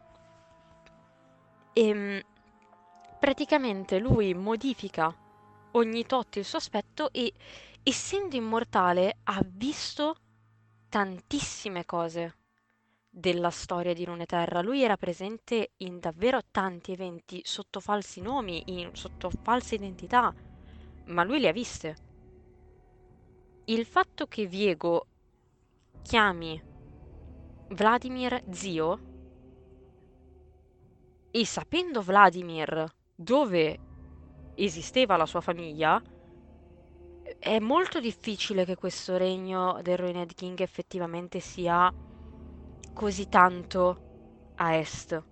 E 1.74 1.88
ehm, 1.88 2.20
praticamente 3.18 3.98
lui 3.98 4.32
modifica 4.32 5.14
ogni 5.72 6.04
tot 6.06 6.36
il 6.36 6.44
suo 6.44 6.58
aspetto 6.58 7.12
e 7.12 7.32
essendo 7.82 8.36
immortale 8.36 9.18
ha 9.24 9.40
visto 9.44 10.16
tantissime 10.88 11.84
cose 11.84 12.36
della 13.08 13.50
storia 13.50 13.94
di 13.94 14.04
Runeterra. 14.04 14.60
Lui 14.60 14.82
era 14.82 14.96
presente 14.96 15.72
in 15.78 15.98
davvero 15.98 16.40
tanti 16.50 16.92
eventi 16.92 17.40
sotto 17.44 17.80
falsi 17.80 18.20
nomi, 18.20 18.62
in, 18.66 18.90
sotto 18.94 19.30
false 19.42 19.74
identità, 19.74 20.32
ma 21.06 21.24
lui 21.24 21.40
le 21.40 21.48
ha 21.48 21.52
viste 21.52 22.06
il 23.68 23.84
fatto 23.84 24.26
che 24.26 24.46
Viego 24.46 25.06
chiami 26.02 26.62
Vladimir 27.68 28.42
zio 28.50 29.00
e 31.30 31.44
sapendo 31.44 32.00
Vladimir 32.00 32.86
dove 33.14 33.78
esisteva 34.64 35.16
la 35.16 35.26
sua 35.26 35.40
famiglia, 35.40 36.02
è 37.38 37.58
molto 37.58 38.00
difficile 38.00 38.64
che 38.64 38.74
questo 38.74 39.16
regno 39.16 39.78
del 39.82 39.98
Ruined 39.98 40.34
King 40.34 40.58
effettivamente 40.60 41.40
sia 41.40 41.92
così 42.92 43.28
tanto 43.28 44.52
a 44.56 44.74
est. 44.74 45.22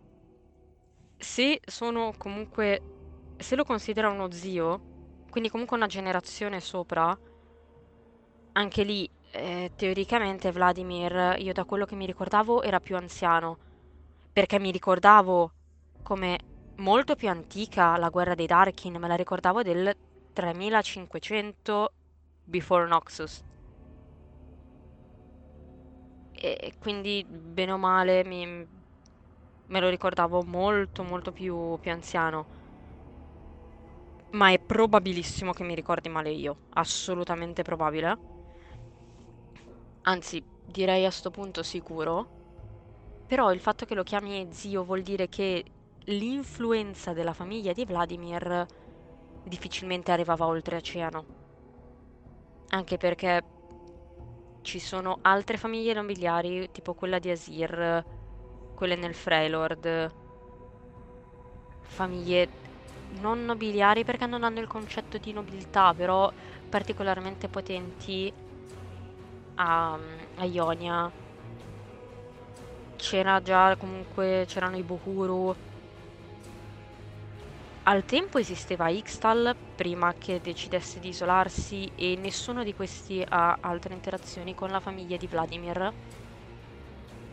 Se 1.17 1.61
sono 1.65 2.13
comunque, 2.17 3.35
se 3.37 3.57
lo 3.57 3.65
considera 3.65 4.09
uno 4.09 4.31
zio, 4.31 4.81
quindi 5.31 5.49
comunque 5.51 5.77
una 5.77 5.87
generazione 5.87 6.61
sopra, 6.61 7.19
anche 8.53 8.83
lì, 8.85 9.11
eh, 9.33 9.73
teoricamente 9.75 10.53
Vladimir, 10.53 11.37
io 11.39 11.53
da 11.53 11.65
quello 11.65 11.85
che 11.85 11.95
mi 11.95 12.07
ricordavo, 12.07 12.63
era 12.63 12.81
più 12.81 12.97
anziano, 12.97 13.59
perché 14.33 14.59
mi 14.59 14.71
ricordavo 14.71 15.53
come 16.03 16.39
molto 16.77 17.15
più 17.17 17.29
antica 17.29 17.97
la 17.97 18.09
guerra 18.09 18.35
dei 18.35 18.47
Darkin, 18.47 18.97
me 18.97 19.09
la 19.09 19.17
ricordavo 19.17 19.63
del 19.63 19.95
3500 20.33 21.95
before 22.45 22.87
Noxus. 22.87 23.43
E 26.33 26.75
quindi, 26.79 27.25
bene 27.27 27.73
o 27.73 27.79
male, 27.79 28.23
mi, 28.25 28.45
me 29.67 29.81
lo 29.81 29.89
ricordavo 29.89 30.43
molto, 30.43 31.03
molto 31.03 31.33
più, 31.33 31.79
più 31.81 31.91
anziano. 31.91 32.47
Ma 34.37 34.53
è 34.53 34.61
probabilissimo 34.61 35.53
che 35.53 35.65
mi 35.65 35.75
ricordi 35.75 36.09
male 36.09 36.31
io, 36.31 36.61
assolutamente 36.75 37.63
probabile 37.63 38.17
anzi 40.03 40.43
direi 40.65 41.05
a 41.05 41.11
sto 41.11 41.31
punto 41.31 41.63
sicuro, 41.63 42.31
però 43.27 43.53
il 43.53 43.61
fatto 43.61 43.85
che 43.87 43.95
lo 43.95 44.03
chiami 44.03 44.49
zio 44.53 44.85
vuol 44.85 45.03
dire 45.03 45.29
che 45.29 45.65
l'influenza 46.07 47.13
della 47.13 47.33
famiglia 47.33 47.73
di 47.73 47.85
Vladimir 47.85 48.67
difficilmente 49.43 50.13
arrivava 50.13 50.47
oltreoceano. 50.47 51.25
Anche 52.71 52.97
perché 52.97 53.43
ci 54.63 54.79
sono 54.79 55.19
altre 55.23 55.57
famiglie 55.57 55.95
nobiliari, 55.95 56.71
tipo 56.73 56.95
quella 56.95 57.19
di 57.19 57.31
Asir, 57.31 58.05
quelle 58.75 58.97
nel 58.97 59.15
Freylord, 59.15 60.13
famiglie 61.83 62.49
non 63.21 63.45
nobiliari 63.45 64.05
perché 64.05 64.27
non 64.27 64.43
hanno 64.43 64.61
il 64.61 64.67
concetto 64.67 65.19
di 65.19 65.33
nobiltà, 65.33 65.95
però 65.95 66.31
particolarmente 66.69 67.49
potenti 67.49 68.33
a, 69.55 69.99
a 70.37 70.45
Ionia 70.45 71.11
c'era 72.97 73.41
già 73.41 73.77
comunque 73.77 74.45
c'erano 74.49 74.77
i 74.77 74.83
Bohuru 74.83 75.55
al 77.89 78.05
tempo 78.05 78.39
esisteva 78.39 78.89
Ixtal 78.89 79.55
prima 79.77 80.13
che 80.19 80.41
decidesse 80.41 80.99
di 80.99 81.11
isolarsi 81.11 81.89
e 81.95 82.17
nessuno 82.17 82.65
di 82.65 82.75
questi 82.75 83.25
ha 83.27 83.59
altre 83.61 83.95
interazioni 83.95 84.57
con 84.57 84.71
la 84.71 84.81
famiglia 84.81 85.17
di 85.17 85.29
Vladimir. 85.29 85.93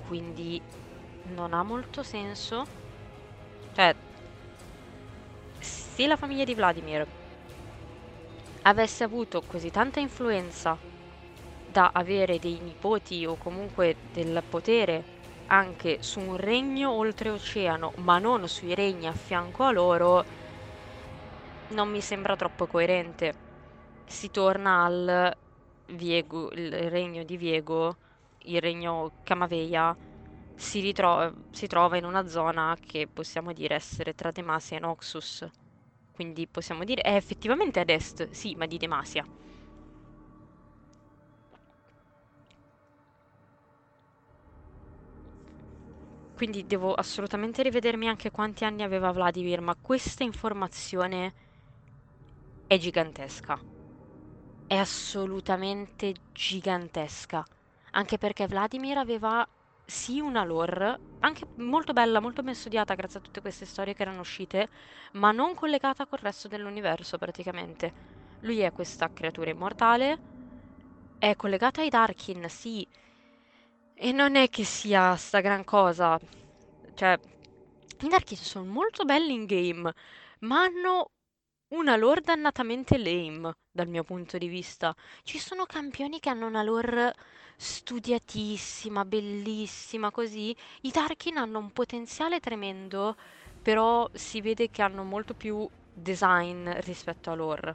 Quindi 0.06 0.62
non 1.34 1.54
ha 1.56 1.64
molto 1.64 2.04
senso. 2.04 2.66
Cioè 3.74 3.96
se 5.58 6.06
la 6.06 6.18
famiglia 6.18 6.44
di 6.44 6.54
Vladimir 6.54 7.08
avesse 8.62 9.04
avuto 9.04 9.42
così 9.42 9.72
tanta 9.72 10.00
influenza 10.00 10.78
da 11.66 11.90
avere 11.92 12.38
dei 12.38 12.60
nipoti 12.60 13.26
o 13.26 13.38
comunque 13.38 13.96
del 14.14 14.44
potere 14.48 15.04
anche 15.48 15.98
su 16.02 16.20
un 16.20 16.38
regno 16.38 16.92
oltreoceano, 16.92 17.94
ma 17.98 18.20
non 18.20 18.48
sui 18.48 18.76
regni 18.76 19.08
a 19.08 19.14
fianco 19.14 19.64
a 19.64 19.72
loro, 19.72 20.42
non 21.68 21.90
mi 21.90 22.02
sembra 22.02 22.36
troppo 22.36 22.68
coerente. 22.68 23.34
Si 24.06 24.30
torna 24.32 24.86
al 24.86 25.36
Viego, 25.86 26.52
il 26.54 26.72
regno 26.90 27.24
di 27.24 27.38
Viego, 27.38 27.98
il 28.40 28.62
regno 28.62 29.14
Camaveia, 29.24 29.98
si, 30.56 30.82
ritro- 30.82 31.34
si 31.52 31.68
trova 31.68 31.98
in 31.98 32.06
una 32.06 32.28
zona 32.28 32.76
che 32.80 33.08
possiamo 33.12 33.54
dire 33.54 33.76
essere 33.76 34.14
tra 34.14 34.32
Demasia 34.32 34.78
e 34.78 34.80
Noxus. 34.82 35.48
Quindi 36.12 36.48
possiamo 36.48 36.84
dire 36.84 37.02
è 37.02 37.16
effettivamente 37.16 37.80
ad 37.80 37.90
est, 37.90 38.30
sì, 38.32 38.56
ma 38.56 38.66
di 38.68 38.78
Demasia. 38.78 39.26
Quindi 46.34 46.66
devo 46.66 46.94
assolutamente 46.94 47.62
rivedermi 47.64 48.08
anche 48.08 48.32
quanti 48.32 48.66
anni 48.66 48.84
aveva 48.84 49.12
Vladimir, 49.12 49.62
ma 49.62 49.76
questa 49.80 50.24
informazione 50.24 51.34
è 52.74 52.78
gigantesca. 52.78 53.60
È 54.66 54.76
assolutamente 54.76 56.14
gigantesca. 56.32 57.44
Anche 57.92 58.18
perché 58.18 58.48
Vladimir 58.48 58.98
aveva 58.98 59.46
sì 59.86 60.20
una 60.20 60.44
lore, 60.44 61.02
anche 61.20 61.46
molto 61.56 61.94
bella, 61.94 62.20
molto 62.20 62.42
ben 62.44 62.56
studiata 62.56 62.96
grazie 62.96 63.20
a 63.20 63.22
tutte 63.22 63.40
queste 63.42 63.66
storie 63.66 63.94
che 63.94 64.02
erano 64.02 64.20
uscite, 64.22 64.70
ma 65.14 65.32
non 65.32 65.54
collegata 65.56 66.06
col 66.08 66.20
resto 66.20 66.48
dell'universo 66.48 67.18
praticamente. 67.18 67.94
Lui 68.40 68.60
è 68.60 68.72
questa 68.72 69.10
creatura 69.14 69.50
immortale, 69.52 70.18
è 71.18 71.36
collegata 71.36 71.82
ai 71.82 71.90
Darkin, 71.90 72.48
sì, 72.50 72.88
e 73.96 74.12
non 74.12 74.36
è 74.36 74.50
che 74.50 74.64
sia 74.64 75.16
sta 75.16 75.40
gran 75.40 75.64
cosa. 75.64 76.18
Cioè, 76.94 77.18
i 78.04 78.08
Darkin 78.08 78.38
sono 78.38 78.66
molto 78.66 79.06
belli 79.06 79.34
in 79.34 79.46
game, 79.46 79.92
ma 80.42 80.64
hanno 80.64 81.12
una 81.74 81.96
lore 81.96 82.22
dannatamente 82.22 82.98
lame, 82.98 83.52
dal 83.72 83.88
mio 83.88 84.04
punto 84.04 84.38
di 84.38 84.48
vista. 84.48 84.94
Ci 85.24 85.40
sono 85.40 85.66
campioni 85.66 86.20
che 86.20 86.30
hanno 86.30 86.46
una 86.48 86.64
lore 86.64 87.14
studiatissima, 87.58 89.06
bellissima, 89.06 90.12
così. 90.12 90.56
I 90.82 90.92
Darkin 90.92 91.38
hanno 91.38 91.60
un 91.60 91.72
potenziale 91.72 92.40
tremendo, 92.40 93.16
però 93.62 94.08
si 94.14 94.42
vede 94.42 94.70
che 94.70 94.82
hanno 94.82 95.04
molto 95.04 95.34
più 95.34 95.68
design 95.92 96.70
rispetto 96.82 97.32
a 97.32 97.36
lore 97.36 97.74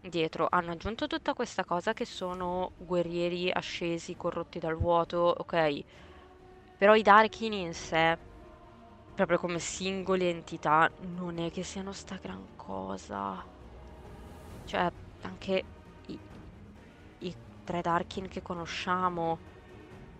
dietro. 0.00 0.46
Hanno 0.50 0.72
aggiunto 0.72 1.06
tutta 1.06 1.34
questa 1.34 1.64
cosa 1.64 1.92
che 1.92 2.04
sono 2.06 2.72
guerrieri 2.76 3.50
ascesi, 3.50 4.16
corrotti 4.16 4.58
dal 4.58 4.76
vuoto, 4.76 5.18
ok. 5.38 5.80
Però 6.76 6.94
i 6.94 7.02
Darkin 7.02 7.52
in 7.52 7.74
sé, 7.74 8.18
proprio 9.18 9.38
come 9.38 9.58
singole 9.58 10.30
entità, 10.30 10.88
non 11.16 11.38
è 11.38 11.50
che 11.50 11.64
siano 11.64 11.92
sta 11.92 12.20
gran 12.22 12.50
cosa. 12.54 13.44
Cioè, 14.64 14.92
anche 15.22 15.64
i, 16.06 16.18
i 17.18 17.34
tre 17.64 17.80
Darkin 17.80 18.28
che 18.28 18.42
conosciamo, 18.42 19.36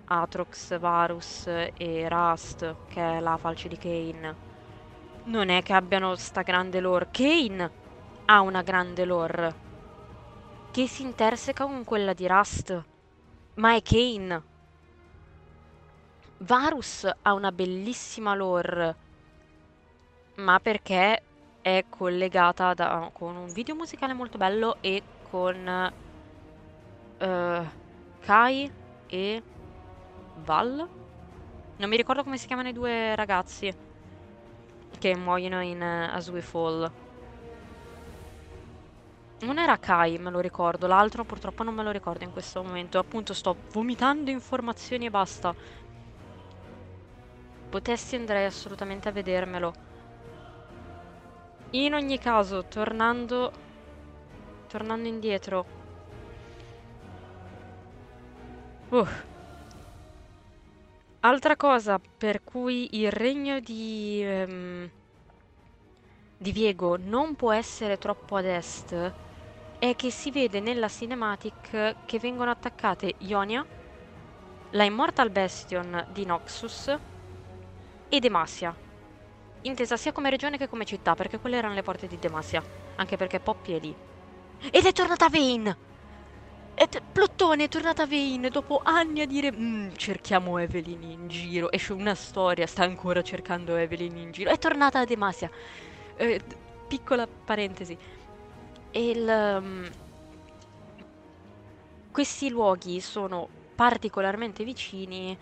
Atrox, 0.07 0.81
Varus 0.81 1.47
e 1.47 2.09
Rust, 2.09 2.75
che 2.89 3.19
è 3.19 3.21
la 3.21 3.37
falce 3.37 3.69
di 3.69 3.77
Kane, 3.77 4.37
non 5.27 5.49
è 5.49 5.63
che 5.63 5.75
abbiano 5.75 6.17
sta 6.17 6.43
grande 6.43 6.81
lore. 6.81 7.09
Kane 7.13 7.71
ha 8.25 8.41
una 8.41 8.63
grande 8.63 9.05
lore 9.05 9.55
che 10.73 10.89
si 10.89 11.03
interseca 11.03 11.67
con 11.67 11.85
quella 11.85 12.15
di 12.15 12.27
Rust, 12.27 12.85
ma 13.55 13.77
è 13.77 13.81
Kane. 13.81 14.58
Varus 16.41 17.11
ha 17.23 17.33
una 17.33 17.51
bellissima 17.51 18.35
lore, 18.35 18.97
ma 20.37 20.61
perché 20.61 21.23
è 21.61 21.85
collegata 21.89 22.75
da, 22.75 23.11
con 23.13 23.35
un 23.35 23.53
video 23.53 23.75
musicale 23.75 24.13
molto 24.13 24.39
bello 24.39 24.77
e 24.81 25.03
con 25.29 25.93
uh, 27.19 27.67
Kai 28.21 28.73
e 29.09 29.43
Val. 30.45 30.89
Non 31.77 31.89
mi 31.89 31.97
ricordo 31.97 32.23
come 32.23 32.39
si 32.39 32.47
chiamano 32.47 32.69
i 32.69 32.73
due 32.73 33.17
ragazzi 33.17 33.75
che 34.97 35.17
muoiono 35.17 35.61
in 35.61 35.81
uh, 35.81 36.15
As 36.15 36.29
We 36.29 36.41
Fall. 36.41 36.91
Non 39.41 39.59
era 39.59 39.77
Kai, 39.77 40.19
me 40.19 40.31
lo 40.31 40.41
ricordo, 40.41 40.87
l'altro 40.87 41.25
purtroppo 41.25 41.63
non 41.63 41.75
me 41.75 41.83
lo 41.83 41.91
ricordo 41.91 42.23
in 42.25 42.33
questo 42.33 42.63
momento. 42.63 42.99
Appunto 42.99 43.35
sto 43.35 43.57
vomitando 43.73 44.31
informazioni 44.31 45.07
e 45.07 45.11
basta. 45.11 45.87
Potessi 47.69 48.17
andrei 48.17 48.45
assolutamente 48.45 49.09
a 49.09 49.13
vedermelo. 49.13 49.73
In 51.71 51.95
ogni 51.95 52.19
caso, 52.19 52.65
tornando... 52.65 53.53
Tornando 54.67 55.09
indietro. 55.09 55.67
Uh. 58.89 59.07
Altra 61.21 61.57
cosa 61.57 61.99
per 61.99 62.43
cui 62.45 63.01
il 63.01 63.11
regno 63.11 63.61
di... 63.61 64.23
Um, 64.25 64.91
di 66.41 66.53
Viego 66.53 66.97
non 66.97 67.35
può 67.35 67.53
essere 67.53 67.99
troppo 67.99 68.37
ad 68.37 68.45
est 68.45 69.13
è 69.79 69.95
che 69.95 70.11
si 70.11 70.31
vede 70.31 70.61
nella 70.61 70.89
cinematic 70.89 71.97
che 72.05 72.19
vengono 72.19 72.51
attaccate 72.51 73.15
Ionia, 73.19 73.65
la 74.71 74.85
Immortal 74.85 75.31
Bastion 75.31 76.07
di 76.13 76.25
Noxus 76.25 76.97
e 78.09 78.21
Demacia, 78.21 78.75
intesa 79.63 79.97
sia 79.97 80.13
come 80.13 80.31
regione 80.31 80.59
che 80.59 80.69
come 80.69 80.85
città, 80.85 81.15
perché 81.15 81.39
quelle 81.39 81.57
erano 81.57 81.75
le 81.75 81.83
porte 81.83 82.07
di 82.07 82.19
Demacia, 82.19 82.63
anche 82.97 83.17
perché 83.17 83.41
Poppy 83.41 83.73
è 83.75 83.81
lì. 83.81 83.95
Ed 84.71 84.85
è 84.85 84.93
tornata 84.93 85.29
Vayne! 85.29 85.87
Ed 86.75 87.03
Plottone 87.13 87.65
è 87.65 87.69
tornata 87.69 88.07
Vayne 88.07 88.51
dopo 88.51 88.81
anni 88.85 89.21
a 89.21 89.27
dire 89.27 89.51
mm, 89.53 89.95
cerchiamo 89.97 90.59
Evelyn 90.59 91.03
in 91.03 91.29
giro. 91.29 91.73
Esce 91.73 91.93
una 91.93 92.15
storia, 92.15 92.67
sta 92.69 92.85
ancora 92.85 93.21
cercando 93.23 93.75
Evelyn 93.75 94.17
in 94.17 94.31
giro. 94.31 94.51
È 94.51 94.59
tornata 94.59 95.01
a 95.01 95.05
Demacia. 95.05 95.51
Eh, 96.17 96.41
piccola 96.87 97.27
parentesi 97.27 97.99
il, 98.93 99.59
um, 99.61 99.89
questi 102.11 102.49
luoghi 102.49 103.01
sono 103.01 103.49
particolarmente 103.75 104.65
vicini 104.65 105.37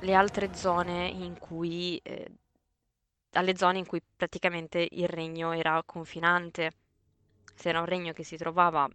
alle 0.00 0.14
altre 0.14 0.54
zone 0.54 1.08
in 1.08 1.38
cui 1.38 1.98
eh, 2.02 2.30
alle 3.32 3.56
zone 3.56 3.78
in 3.78 3.86
cui 3.86 4.02
praticamente 4.16 4.86
il 4.90 5.08
regno 5.08 5.52
era 5.52 5.82
confinante. 5.84 6.72
Se 7.54 7.68
era 7.68 7.80
un 7.80 7.86
regno 7.86 8.12
che 8.12 8.24
si 8.24 8.36
trovava 8.36 8.88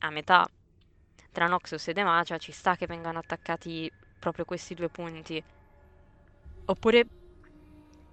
a 0.00 0.10
metà 0.10 0.48
tra 1.30 1.46
Noxus 1.46 1.88
e 1.88 1.92
Demacia, 1.92 2.38
ci 2.38 2.52
sta 2.52 2.76
che 2.76 2.86
vengano 2.86 3.18
attaccati 3.18 3.90
proprio 4.18 4.44
questi 4.44 4.74
due 4.74 4.88
punti. 4.88 5.42
Oppure 6.64 7.06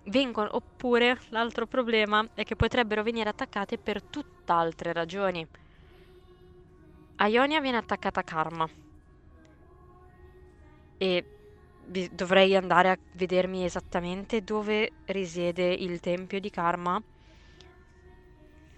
vengono, 0.03 0.55
oppure 0.55 1.19
l'altro 1.29 1.65
problema 1.65 2.27
è 2.33 2.43
che 2.43 2.55
potrebbero 2.55 3.03
venire 3.03 3.29
attaccate 3.29 3.77
per 3.77 4.03
tutt'altre 4.03 4.93
ragioni. 4.93 5.47
Ionia 7.17 7.61
viene 7.61 7.77
attaccata 7.77 8.23
Karma 8.23 8.69
e 10.97 11.34
dovrei 12.11 12.55
andare 12.55 12.89
a 12.89 12.97
vedermi 13.13 13.63
esattamente 13.63 14.41
dove 14.41 14.91
risiede 15.05 15.71
il 15.73 15.99
tempio 15.99 16.39
di 16.39 16.49
Karma. 16.49 17.01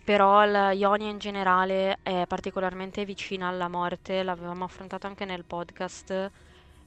Però 0.03 0.45
la 0.45 0.71
Ionia 0.71 1.09
in 1.09 1.17
generale 1.17 1.99
è 2.01 2.25
particolarmente 2.27 3.03
vicina 3.03 3.49
alla 3.49 3.67
morte, 3.67 4.23
l'avevamo 4.23 4.63
affrontato 4.63 5.05
anche 5.05 5.25
nel 5.25 5.43
podcast 5.43 6.31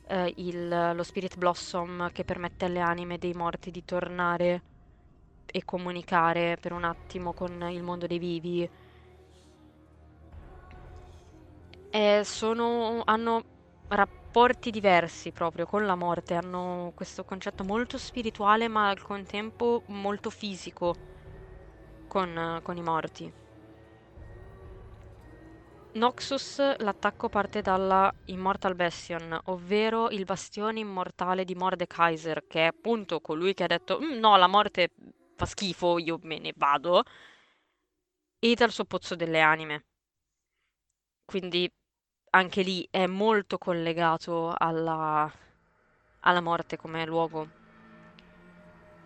eh, 0.07 0.33
il, 0.37 0.93
lo 0.95 1.03
Spirit 1.03 1.37
Blossom 1.37 2.11
che 2.13 2.25
permette 2.25 2.65
alle 2.65 2.81
anime 2.81 3.19
dei 3.19 3.35
morti 3.35 3.71
di 3.71 3.85
tornare 3.85 4.63
e 5.47 5.65
comunicare 5.65 6.57
per 6.61 6.73
un 6.73 6.85
attimo 6.85 7.33
con 7.33 7.69
il 7.71 7.83
mondo 7.83 8.07
dei 8.07 8.19
vivi. 8.19 8.69
E 11.91 12.21
sono, 12.25 13.03
hanno 13.05 13.43
rapporti 13.89 14.20
diversi 14.71 15.33
proprio 15.33 15.67
con 15.67 15.85
la 15.87 15.95
morte, 15.97 16.35
hanno 16.35 16.93
questo 16.95 17.25
concetto 17.25 17.65
molto 17.65 17.99
spirituale 17.99 18.69
ma 18.69 18.89
al 18.89 19.03
contempo 19.03 19.83
molto 19.89 20.31
fisico 20.31 20.95
con, 22.07 22.61
con 22.63 22.77
i 22.77 22.83
morti. 22.83 23.33
Noxus 25.93 26.77
l'attacco 26.79 27.29
parte 27.29 27.63
dalla 27.63 28.13
Immortal 28.27 28.77
Bastion, 28.77 29.37
ovvero 29.47 30.09
il 30.11 30.25
bastione 30.25 30.79
immortale 30.79 31.45
di 31.45 31.55
Mordekaiser, 31.57 32.47
che 32.47 32.61
è 32.61 32.67
appunto 32.67 33.21
colui 33.21 33.55
che 33.55 33.65
ha 33.65 33.67
detto 33.67 33.99
mm, 34.01 34.19
no, 34.19 34.37
la 34.37 34.47
morte 34.47 34.91
fa 35.35 35.47
schifo, 35.47 35.99
io 35.99 36.19
me 36.23 36.39
ne 36.39 36.53
vado, 36.57 37.03
e 38.39 38.55
dal 38.55 38.71
suo 38.71 38.85
pozzo 38.85 39.15
delle 39.17 39.41
anime. 39.41 39.85
Quindi 41.25 41.71
anche 42.31 42.63
lì 42.63 42.87
è 42.91 43.07
molto 43.07 43.59
collegato 43.59 44.55
alla, 44.57 45.31
alla 46.21 46.41
morte 46.41 46.77
come 46.77 47.05
luogo. 47.07 47.49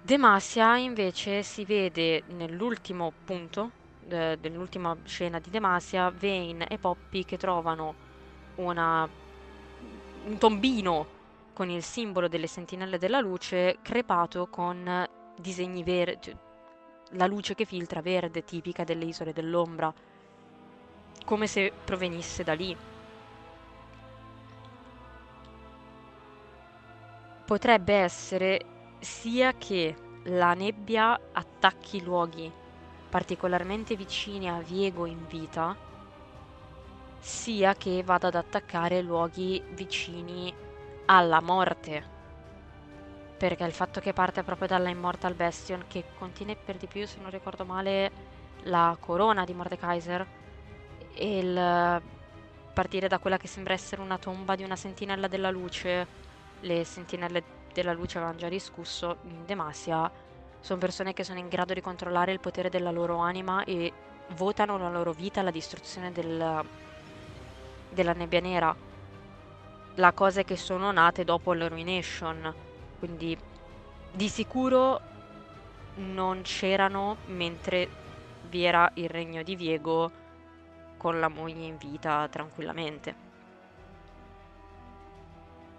Demacia 0.00 0.76
invece 0.76 1.42
si 1.42 1.64
vede 1.64 2.22
nell'ultimo 2.26 3.12
punto, 3.24 3.70
de- 3.98 4.38
dell'ultima 4.38 4.96
scena 5.04 5.38
di 5.40 5.48
Demacia, 5.50 6.10
Vane 6.10 6.66
e 6.68 6.78
Poppy 6.78 7.24
che 7.24 7.38
trovano 7.38 7.96
una, 8.56 9.08
un 10.24 10.38
tombino 10.38 11.06
con 11.54 11.70
il 11.70 11.82
simbolo 11.82 12.28
delle 12.28 12.46
sentinelle 12.46 12.98
della 12.98 13.20
luce 13.20 13.78
crepato 13.82 14.46
con 14.48 15.06
disegni 15.36 15.82
verdi, 15.82 16.18
cioè, 16.20 16.36
la 17.12 17.26
luce 17.26 17.54
che 17.54 17.64
filtra 17.64 18.00
verde 18.02 18.42
tipica 18.42 18.84
delle 18.84 19.04
isole 19.06 19.32
dell'ombra, 19.32 19.92
come 21.24 21.46
se 21.46 21.72
provenisse 21.82 22.44
da 22.44 22.54
lì. 22.54 22.76
Potrebbe 27.44 27.94
essere 27.94 28.60
sia 29.00 29.52
che 29.52 29.94
la 30.24 30.54
nebbia 30.54 31.18
attacchi 31.32 32.02
luoghi 32.02 32.50
particolarmente 33.10 33.96
vicini 33.96 34.48
a 34.48 34.60
Viego 34.60 35.04
in 35.04 35.26
vita, 35.26 35.76
sia 37.18 37.74
che 37.74 38.02
vada 38.02 38.28
ad 38.28 38.34
attaccare 38.34 39.02
luoghi 39.02 39.62
vicini 39.72 40.52
alla 41.04 41.40
morte. 41.40 42.12
Perché 43.36 43.64
il 43.64 43.72
fatto 43.72 44.00
che 44.00 44.12
parte 44.12 44.42
proprio 44.42 44.66
dalla 44.66 44.88
Immortal 44.88 45.34
Bastion, 45.34 45.84
che 45.86 46.04
contiene 46.18 46.56
per 46.56 46.76
di 46.76 46.86
più, 46.86 47.06
se 47.06 47.20
non 47.20 47.30
ricordo 47.30 47.64
male, 47.64 48.10
la 48.62 48.96
corona 48.98 49.44
di 49.44 49.52
Mordekaiser, 49.52 50.26
e 51.14 51.38
il 51.38 52.02
partire 52.72 53.06
da 53.06 53.18
quella 53.18 53.36
che 53.36 53.46
sembra 53.46 53.74
essere 53.74 54.00
una 54.00 54.18
tomba 54.18 54.56
di 54.56 54.64
una 54.64 54.76
sentinella 54.76 55.28
della 55.28 55.50
luce, 55.50 56.06
le 56.60 56.84
sentinelle 56.84 57.42
della 57.72 57.92
luce 57.92 58.18
avevano 58.18 58.38
già 58.38 58.48
discusso 58.48 59.18
in 59.22 59.44
Demacia, 59.44 60.10
sono 60.60 60.78
persone 60.78 61.12
che 61.12 61.24
sono 61.24 61.38
in 61.38 61.48
grado 61.48 61.74
di 61.74 61.80
controllare 61.80 62.32
il 62.32 62.40
potere 62.40 62.70
della 62.70 62.90
loro 62.90 63.18
anima 63.18 63.64
e 63.64 63.92
votano 64.28 64.78
la 64.78 64.88
loro 64.88 65.12
vita 65.12 65.40
alla 65.40 65.50
distruzione 65.50 66.10
del, 66.10 66.64
della 67.90 68.12
nebbia 68.12 68.40
nera. 68.40 68.74
La 69.96 70.12
cosa 70.12 70.40
è 70.40 70.44
che 70.44 70.56
sono 70.56 70.90
nate 70.90 71.24
dopo 71.24 71.52
la 71.52 71.68
Ruination, 71.68 72.54
quindi 72.98 73.36
di 74.10 74.28
sicuro 74.28 75.00
non 75.96 76.42
c'erano 76.42 77.18
mentre 77.26 77.88
vi 78.48 78.64
era 78.64 78.90
il 78.94 79.08
regno 79.08 79.42
di 79.42 79.56
Viego 79.56 80.10
con 80.96 81.20
la 81.20 81.28
moglie 81.28 81.66
in 81.66 81.76
vita 81.76 82.26
tranquillamente. 82.28 83.14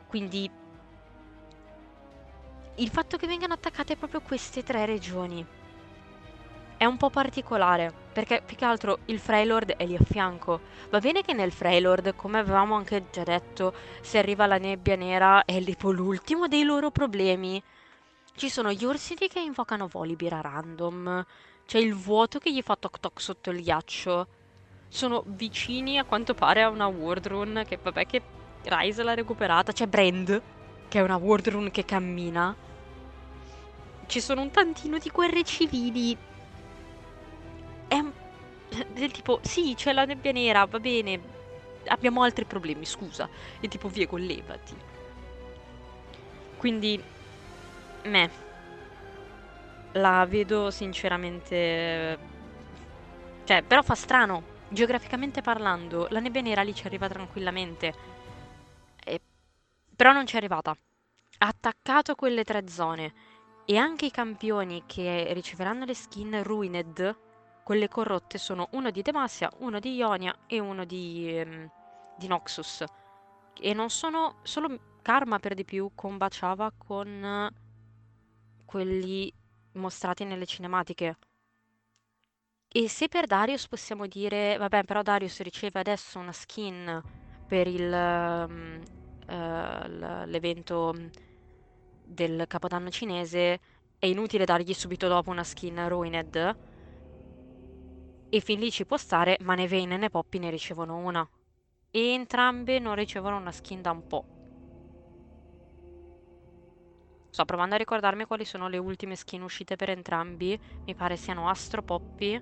Quindi 0.07 0.49
il 2.75 2.89
fatto 2.89 3.17
che 3.17 3.27
vengano 3.27 3.53
attaccate 3.53 3.95
proprio 3.95 4.21
queste 4.21 4.63
tre 4.63 4.85
regioni 4.85 5.45
è 6.77 6.83
un 6.83 6.97
po' 6.97 7.09
particolare, 7.09 7.93
perché 8.11 8.41
più 8.45 8.57
che 8.57 8.65
altro 8.65 8.99
il 9.05 9.19
Freylord 9.19 9.71
è 9.77 9.85
lì 9.85 9.95
a 9.95 10.03
fianco. 10.03 10.59
Va 10.89 10.99
bene 10.99 11.21
che 11.21 11.31
nel 11.31 11.53
Freylord, 11.53 12.15
come 12.15 12.39
avevamo 12.39 12.75
anche 12.75 13.05
già 13.11 13.23
detto, 13.23 13.73
se 14.01 14.17
arriva 14.17 14.45
la 14.45 14.57
nebbia 14.57 14.97
nera 14.97 15.45
è 15.45 15.63
tipo 15.63 15.91
l'ultimo 15.91 16.47
dei 16.47 16.63
loro 16.63 16.91
problemi. 16.91 17.63
Ci 18.35 18.49
sono 18.49 18.73
gli 18.73 18.83
orsidi 18.83 19.29
che 19.29 19.39
invocano 19.39 19.87
Volibear 19.87 20.33
a 20.33 20.41
random, 20.41 21.25
c'è 21.65 21.79
il 21.79 21.95
vuoto 21.95 22.39
che 22.39 22.53
gli 22.53 22.61
fa 22.61 22.75
toc 22.75 22.99
toc 22.99 23.21
sotto 23.21 23.51
il 23.51 23.61
ghiaccio. 23.61 24.27
Sono 24.89 25.23
vicini 25.25 25.97
a 25.97 26.03
quanto 26.03 26.33
pare 26.33 26.61
a 26.61 26.69
una 26.69 26.87
Wardrun, 26.87 27.63
che 27.65 27.79
vabbè 27.81 28.05
che 28.05 28.21
Rise 28.63 29.01
l'ha 29.03 29.13
recuperata, 29.13 29.71
c'è 29.71 29.87
Brand, 29.87 30.41
che 30.95 31.01
è 31.01 31.03
una 31.03 31.17
Wardrun 31.17 31.71
che 31.71 31.83
cammina 31.83 32.55
ci 34.05 34.21
sono 34.21 34.39
un 34.39 34.49
tantino 34.49 34.97
di 34.97 35.09
guerre 35.09 35.43
civili. 35.43 36.17
È 37.85 38.01
del 38.93 39.11
tipo, 39.11 39.41
sì, 39.41 39.73
c'è 39.75 39.91
la 39.91 40.05
nebbia 40.05 40.31
nera, 40.31 40.63
va 40.63 40.79
bene, 40.79 41.19
abbiamo 41.87 42.23
altri 42.23 42.45
problemi, 42.45 42.85
scusa. 42.85 43.27
E 43.59 43.67
tipo, 43.67 43.89
Viego, 43.89 44.15
levati. 44.15 44.73
Quindi, 46.55 47.03
me, 48.03 48.29
la 49.91 50.25
vedo 50.25 50.71
sinceramente... 50.71 52.17
Cioè, 53.43 53.63
però 53.63 53.81
fa 53.81 53.95
strano. 53.95 54.53
Geograficamente 54.69 55.41
parlando, 55.41 56.07
la 56.09 56.21
nebbia 56.21 56.41
nera 56.41 56.61
lì 56.61 56.73
ci 56.73 56.85
arriva 56.85 57.09
tranquillamente. 57.09 58.14
Però 59.95 60.11
non 60.11 60.25
ci 60.25 60.35
è 60.35 60.37
arrivata. 60.37 60.71
Ha 60.71 61.47
attaccato 61.47 62.15
quelle 62.15 62.43
tre 62.43 62.67
zone 62.67 63.13
e 63.65 63.77
anche 63.77 64.05
i 64.05 64.11
campioni 64.11 64.83
che 64.85 65.31
riceveranno 65.33 65.85
le 65.85 65.95
skin 65.95 66.43
Ruined, 66.43 67.17
quelle 67.63 67.87
corrotte, 67.87 68.37
sono 68.37 68.67
uno 68.71 68.91
di 68.91 69.01
Demacia, 69.01 69.51
uno 69.59 69.79
di 69.79 69.95
Ionia 69.95 70.35
e 70.47 70.59
uno 70.59 70.85
di, 70.85 71.27
ehm, 71.29 71.69
di 72.17 72.27
Noxus. 72.27 72.83
E 73.59 73.73
non 73.73 73.89
sono 73.89 74.39
solo 74.43 74.93
Karma 75.01 75.39
per 75.39 75.53
di 75.53 75.65
più 75.65 75.91
combaciava 75.93 76.71
con 76.77 77.49
quelli 78.65 79.31
mostrati 79.73 80.23
nelle 80.23 80.45
cinematiche. 80.45 81.17
E 82.67 82.89
se 82.89 83.07
per 83.07 83.25
Darius 83.25 83.67
possiamo 83.67 84.05
dire, 84.07 84.57
vabbè, 84.57 84.83
però 84.83 85.01
Darius 85.01 85.39
riceve 85.41 85.79
adesso 85.79 86.19
una 86.19 86.33
skin 86.33 87.01
per 87.47 87.67
il, 87.67 87.91
um, 87.91 88.81
l'evento 89.25 90.93
del 92.03 92.45
capodanno 92.47 92.89
cinese 92.89 93.59
è 93.97 94.05
inutile 94.05 94.45
dargli 94.45 94.73
subito 94.73 95.07
dopo 95.07 95.31
una 95.31 95.43
skin 95.43 95.87
Ruined 95.87 96.57
e 98.29 98.39
fin 98.41 98.59
lì 98.59 98.69
ci 98.71 98.85
può 98.85 98.97
stare, 98.97 99.37
ma 99.41 99.55
né 99.55 99.67
Vayne 99.67 99.97
né 99.97 100.09
Poppy 100.09 100.39
ne 100.39 100.49
ricevono 100.49 100.97
una. 100.97 101.27
E 101.89 102.11
entrambe 102.11 102.79
non 102.79 102.95
ricevono 102.95 103.37
una 103.37 103.51
skin 103.51 103.81
da 103.81 103.91
un 103.91 104.05
po'. 104.05 104.25
Sto 107.29 107.45
provando 107.45 107.75
a 107.75 107.77
ricordarmi 107.77 108.25
quali 108.25 108.43
sono 108.45 108.67
le 108.67 108.77
ultime 108.77 109.15
skin 109.15 109.41
uscite 109.41 109.75
per 109.75 109.89
entrambi. 109.89 110.59
Mi 110.85 110.95
pare 110.95 111.15
siano 111.15 111.49
Astro 111.49 111.81
Poppy 111.81 112.41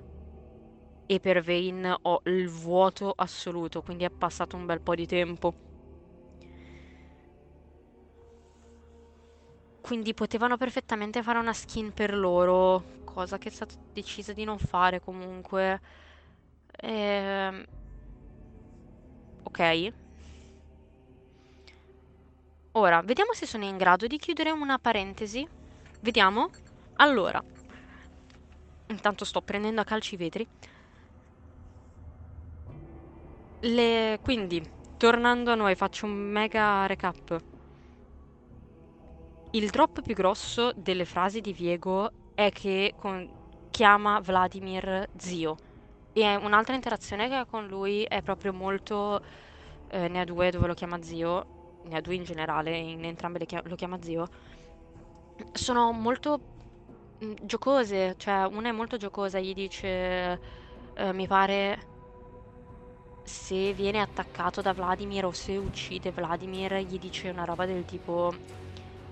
e 1.06 1.20
per 1.20 1.44
Vayne 1.44 1.96
ho 2.02 2.22
il 2.26 2.50
vuoto 2.50 3.14
assoluto, 3.16 3.82
quindi 3.82 4.04
è 4.04 4.10
passato 4.10 4.56
un 4.56 4.66
bel 4.66 4.82
po' 4.82 4.96
di 4.96 5.06
tempo. 5.06 5.54
Quindi 9.84 10.14
potevano 10.14 10.56
perfettamente 10.56 11.22
fare 11.22 11.40
una 11.40 11.52
skin 11.52 11.92
per 11.94 12.16
loro, 12.16 13.02
cosa 13.04 13.38
che 13.38 13.50
è 13.50 13.52
stata 13.52 13.76
decisa 13.92 14.32
di 14.32 14.46
non 14.46 14.58
fare 14.58 15.02
comunque. 15.02 15.82
Ehm... 16.78 17.66
Ok. 19.44 19.94
Ora, 22.72 23.02
vediamo 23.02 23.34
se 23.34 23.46
sono 23.46 23.66
in 23.66 23.76
grado 23.76 24.08
di 24.08 24.18
chiudere 24.18 24.52
una 24.52 24.80
parentesi. 24.80 25.46
Vediamo. 26.00 26.50
Allora, 26.96 27.44
intanto 28.88 29.26
sto 29.26 29.42
prendendo 29.42 29.82
a 29.82 29.84
calci 29.84 30.14
i 30.14 30.18
vetri. 30.18 30.48
Le... 33.60 34.18
Quindi, 34.22 34.64
tornando 34.96 35.52
a 35.52 35.56
noi, 35.56 35.76
faccio 35.76 36.06
un 36.06 36.14
mega 36.14 36.86
recap. 36.86 37.52
Il 39.56 39.70
drop 39.70 40.02
più 40.02 40.16
grosso 40.16 40.72
delle 40.76 41.06
frasi 41.06 41.40
di 41.40 41.54
Viego 41.54 42.12
è 42.34 42.50
che 42.52 42.94
con- 42.96 43.30
chiama 43.70 44.20
Vladimir 44.20 45.08
zio. 45.16 45.56
E 46.12 46.36
un'altra 46.36 46.76
interazione 46.76 47.28
che 47.28 47.36
ha 47.36 47.46
con 47.46 47.68
lui 47.68 48.04
è 48.04 48.22
proprio 48.24 48.54
molto... 48.54 49.22
eh, 49.90 50.08
ne 50.08 50.22
ha 50.22 50.24
due 50.26 50.50
dove 50.52 50.68
lo 50.68 50.74
chiama 50.74 51.02
zio, 51.04 51.46
ne 51.84 51.96
ha 51.98 52.02
due 52.02 52.16
in 52.16 52.24
generale, 52.24 52.76
in 52.78 53.04
entrambe 53.06 53.46
chia- 53.46 53.62
lo 53.66 53.76
chiama 53.76 54.00
zio. 54.02 54.28
Sono 55.54 55.92
molto 55.92 56.40
mm, 57.24 57.34
giocose, 57.44 58.16
cioè 58.18 58.46
una 58.46 58.70
è 58.70 58.72
molto 58.72 58.98
giocosa, 58.98 59.40
gli 59.40 59.54
dice, 59.54 60.40
eh, 60.94 61.14
mi 61.14 61.28
pare, 61.28 61.80
se 63.24 63.74
viene 63.74 64.00
attaccato 64.02 64.62
da 64.62 64.74
Vladimir 64.74 65.26
o 65.26 65.32
se 65.32 65.58
uccide 65.58 66.12
Vladimir, 66.12 66.76
gli 66.78 66.98
dice 66.98 67.30
una 67.30 67.44
roba 67.46 67.66
del 67.66 67.86
tipo 67.86 68.34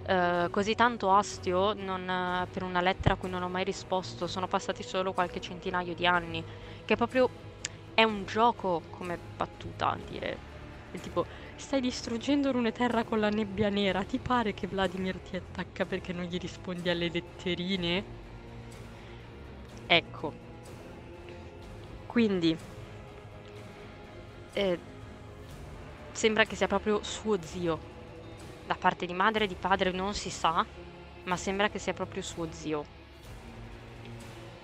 eh, 0.03 0.47
così 0.49 0.75
tanto 0.75 1.11
astio 1.11 1.73
non, 1.73 2.07
eh, 2.09 2.47
per 2.49 2.63
una 2.63 2.81
lettera 2.81 3.13
a 3.15 3.17
cui 3.17 3.29
non 3.29 3.43
ho 3.43 3.49
mai 3.49 3.63
risposto, 3.63 4.27
sono 4.27 4.47
passati 4.47 4.83
solo 4.83 5.13
qualche 5.13 5.39
centinaio 5.39 5.93
di 5.93 6.05
anni, 6.05 6.45
che 6.85 6.95
proprio 6.95 7.31
è 7.93 8.03
un 8.03 8.25
gioco 8.25 8.85
come 8.89 9.17
battuta, 9.35 9.97
dire. 10.03 10.43
Il 10.91 10.99
tipo, 11.01 11.25
stai 11.55 11.79
distruggendo 11.81 12.51
Runeterra 12.51 13.03
con 13.03 13.19
la 13.19 13.29
nebbia 13.29 13.69
nera, 13.69 14.03
ti 14.03 14.19
pare 14.19 14.53
che 14.53 14.67
Vladimir 14.67 15.21
ti 15.21 15.35
attacca 15.37 15.85
perché 15.85 16.13
non 16.13 16.25
gli 16.25 16.37
rispondi 16.37 16.89
alle 16.89 17.09
letterine? 17.09 18.05
Ecco. 19.87 20.33
Quindi 22.05 22.57
eh, 24.55 24.79
sembra 26.11 26.45
che 26.45 26.55
sia 26.55 26.67
proprio 26.67 27.03
suo 27.03 27.41
zio. 27.41 27.90
Da 28.71 28.77
parte 28.77 29.05
di 29.05 29.11
madre 29.11 29.43
e 29.43 29.47
di 29.47 29.55
padre 29.59 29.91
non 29.91 30.13
si 30.13 30.29
sa, 30.29 30.65
ma 31.25 31.35
sembra 31.35 31.67
che 31.67 31.77
sia 31.77 31.91
proprio 31.91 32.21
suo 32.21 32.49
zio. 32.53 32.83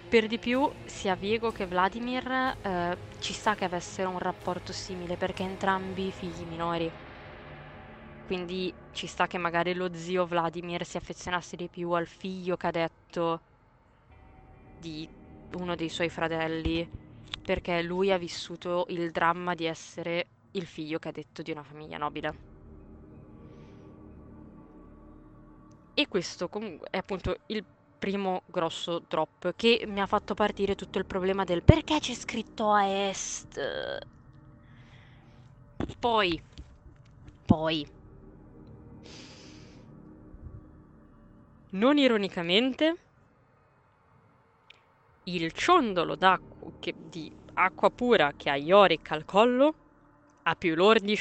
Per 0.07 0.27
di 0.27 0.37
più, 0.37 0.65
sia 0.85 1.13
Viego 1.15 1.51
che 1.51 1.65
Vladimir 1.65 2.55
eh, 2.61 2.97
ci 3.19 3.33
sa 3.33 3.53
che 3.53 3.65
avessero 3.65 4.09
un 4.09 4.19
rapporto 4.19 4.71
simile 4.71 5.17
perché 5.17 5.43
entrambi 5.43 6.09
figli 6.13 6.45
minori. 6.45 6.89
Quindi 8.25 8.73
ci 8.93 9.07
sta 9.07 9.27
che 9.27 9.37
magari 9.37 9.73
lo 9.73 9.93
zio 9.93 10.25
Vladimir 10.25 10.85
si 10.85 10.95
affezionasse 10.95 11.57
di 11.57 11.67
più 11.67 11.91
al 11.91 12.07
figlio 12.07 12.55
cadetto 12.55 13.41
di 14.79 15.05
uno 15.57 15.75
dei 15.75 15.89
suoi 15.89 16.07
fratelli 16.07 16.87
perché 17.43 17.81
lui 17.81 18.13
ha 18.13 18.17
vissuto 18.17 18.85
il 18.87 19.11
dramma 19.11 19.53
di 19.53 19.65
essere 19.65 20.27
il 20.51 20.65
figlio 20.65 20.97
cadetto 20.97 21.41
di 21.41 21.51
una 21.51 21.63
famiglia 21.63 21.97
nobile. 21.97 22.46
E 25.99 26.07
questo 26.07 26.47
è 26.91 26.97
appunto 26.97 27.35
il 27.47 27.65
primo 27.97 28.43
grosso 28.45 28.99
drop 28.99 29.55
che 29.55 29.83
mi 29.87 29.99
ha 29.99 30.05
fatto 30.05 30.35
partire 30.35 30.75
tutto 30.75 30.99
il 30.99 31.07
problema 31.07 31.43
del 31.43 31.63
perché 31.63 31.97
c'è 31.97 32.13
scritto 32.13 32.69
a 32.69 32.85
est. 32.85 33.59
Poi, 35.99 36.39
poi, 37.45 37.87
non 41.71 41.97
ironicamente, 41.97 42.95
il 45.23 45.51
ciondolo 45.51 46.15
d'acqua 46.15 46.71
che, 46.79 46.93
di 46.95 47.31
acqua 47.53 47.89
pura 47.89 48.33
che 48.35 48.49
ha 48.51 48.55
Yorick 48.55 49.11
al 49.11 49.25
collo 49.25 49.73
ha 50.43 50.55
più 50.55 50.75
lore 50.75 50.99
di 50.99 51.15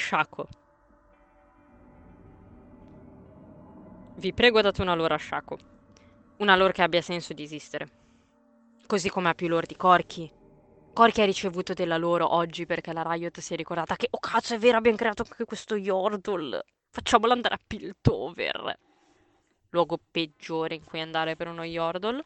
Vi 4.19 4.33
prego 4.33 4.63
date 4.63 4.81
una 4.81 4.95
lore 4.95 5.13
a 5.13 5.19
Shaco. 5.19 5.59
Una 6.39 6.57
lore 6.57 6.73
che 6.73 6.81
abbia 6.81 7.03
senso 7.03 7.35
di 7.35 7.43
esistere. 7.43 7.89
Così 8.87 9.11
come 9.11 9.29
ha 9.29 9.35
più 9.35 9.47
lore 9.47 9.67
di 9.67 9.77
Corky. 9.77 10.33
Corky 10.95 11.21
ha 11.21 11.27
ricevuto 11.27 11.75
della 11.75 11.99
loro 11.99 12.35
oggi 12.35 12.65
perché 12.65 12.95
la 12.95 13.03
Riot 13.07 13.41
si 13.41 13.53
è 13.53 13.57
ricordata 13.57 13.95
che, 13.95 14.09
oh 14.09 14.19
cazzo, 14.19 14.55
è 14.55 14.59
vero, 14.59 14.79
abbiamo 14.79 14.97
creato 14.97 15.23
anche 15.29 15.45
questo 15.45 15.77
Yordle. 15.77 16.65
Facciamolo 16.89 17.35
andare 17.35 17.57
a 17.57 17.61
Piltover. 17.65 18.79
Luogo 19.69 19.99
peggiore 20.11 20.77
in 20.77 20.85
cui 20.85 21.03
andare 21.03 21.37
per 21.37 21.49
uno 21.49 21.65
Yordle. 21.65 22.25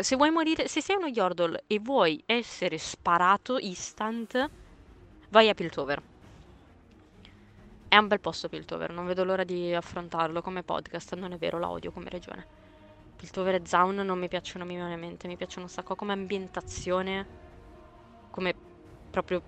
Se 0.00 0.16
vuoi 0.16 0.30
morire, 0.30 0.68
se 0.68 0.80
sei 0.80 0.96
uno 0.96 1.08
Yordle 1.08 1.64
e 1.66 1.80
vuoi 1.80 2.22
essere 2.24 2.78
sparato 2.78 3.58
instant, 3.58 4.50
vai 5.28 5.50
a 5.50 5.54
Piltover. 5.54 6.02
È 7.94 7.96
un 7.96 8.08
bel 8.08 8.18
posto 8.18 8.48
Piltover, 8.48 8.90
non 8.90 9.06
vedo 9.06 9.22
l'ora 9.22 9.44
di 9.44 9.72
affrontarlo 9.72 10.42
come 10.42 10.64
podcast, 10.64 11.14
non 11.14 11.30
è 11.30 11.36
vero, 11.38 11.60
la 11.60 11.70
odio 11.70 11.92
come 11.92 12.08
regione. 12.10 12.44
Piltover 13.14 13.54
e 13.54 13.62
Zaun 13.64 13.94
non 13.94 14.18
mi 14.18 14.26
piacciono 14.26 14.64
minimamente, 14.64 15.28
mi 15.28 15.36
piacciono 15.36 15.66
un 15.66 15.70
sacco 15.70 15.94
come 15.94 16.12
ambientazione, 16.12 17.28
come 18.30 18.54
proprio 19.10 19.44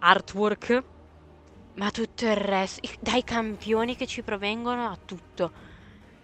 artwork, 0.00 0.84
ma 1.74 1.90
tutto 1.90 2.26
il 2.26 2.36
resto, 2.36 2.80
dai 3.00 3.24
campioni 3.24 3.96
che 3.96 4.06
ci 4.06 4.22
provengono 4.22 4.88
a 4.90 4.98
tutto. 5.04 5.52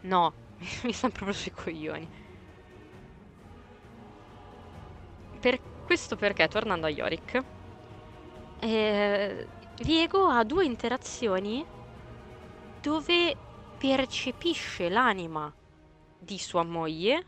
No, 0.01 0.37
mi 0.85 0.93
stanno 0.93 1.13
proprio 1.15 1.35
sui 1.35 1.53
coglioni. 1.53 2.11
Per 5.39 5.61
questo 5.85 6.17
perché, 6.17 6.49
tornando 6.49 6.87
a 6.87 6.91
Yorick, 6.91 7.45
eh, 8.59 9.49
Diego 9.77 10.29
ha 10.29 10.45
due 10.45 10.65
interazioni 10.65 11.67
dove 12.81 13.37
percepisce 13.77 14.89
l'anima 14.89 15.53
di 16.17 16.39
sua 16.39 16.63
moglie 16.63 17.27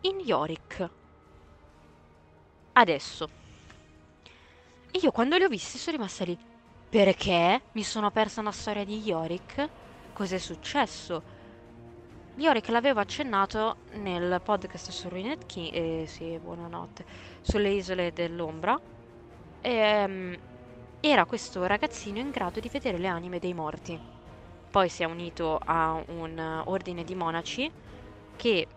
in 0.00 0.20
Yorick. 0.20 0.90
Adesso. 2.72 3.30
Io 5.00 5.10
quando 5.10 5.36
li 5.38 5.44
ho 5.44 5.48
visti 5.48 5.78
sono 5.78 5.96
rimasta 5.96 6.24
lì. 6.24 6.38
Perché 6.88 7.68
mi 7.72 7.82
sono 7.82 8.10
persa 8.10 8.40
una 8.40 8.52
storia 8.52 8.84
di 8.84 9.00
Yorick? 9.00 9.70
Cos'è 10.12 10.38
successo? 10.38 11.24
Yorick 12.34 12.68
l'aveva 12.68 13.00
accennato 13.00 13.78
nel 13.92 14.40
podcast 14.42 14.90
su 14.90 15.08
Ruined 15.08 15.46
King, 15.46 15.72
eh, 15.74 16.06
sì, 16.06 16.38
buonanotte, 16.38 17.06
sulle 17.40 17.70
isole 17.70 18.12
dell'ombra. 18.12 18.78
E, 19.60 20.04
um, 20.04 20.36
era 21.04 21.24
questo 21.24 21.66
ragazzino 21.66 22.20
in 22.20 22.30
grado 22.30 22.60
di 22.60 22.68
vedere 22.68 22.96
le 22.96 23.08
anime 23.08 23.40
dei 23.40 23.54
morti. 23.54 23.98
Poi 24.70 24.88
si 24.88 25.02
è 25.02 25.06
unito 25.06 25.58
a 25.60 26.00
un 26.06 26.62
ordine 26.66 27.02
di 27.02 27.16
monaci 27.16 27.68
che 28.36 28.68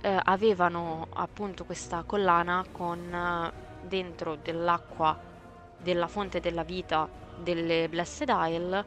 eh, 0.00 0.20
avevano 0.24 1.06
appunto 1.12 1.64
questa 1.64 2.02
collana 2.02 2.64
con 2.72 2.98
eh, 2.98 3.52
dentro 3.86 4.34
dell'acqua 4.34 5.16
della 5.78 6.08
fonte 6.08 6.40
della 6.40 6.64
vita 6.64 7.08
delle 7.38 7.88
Blessed 7.88 8.28
Isle, 8.28 8.84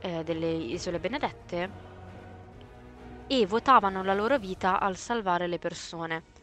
eh, 0.00 0.24
delle 0.24 0.50
isole 0.50 0.98
benedette, 0.98 1.70
e 3.26 3.46
votavano 3.46 4.04
la 4.04 4.12
loro 4.12 4.38
vita 4.38 4.78
al 4.78 4.96
salvare 4.96 5.46
le 5.46 5.58
persone. 5.58 6.33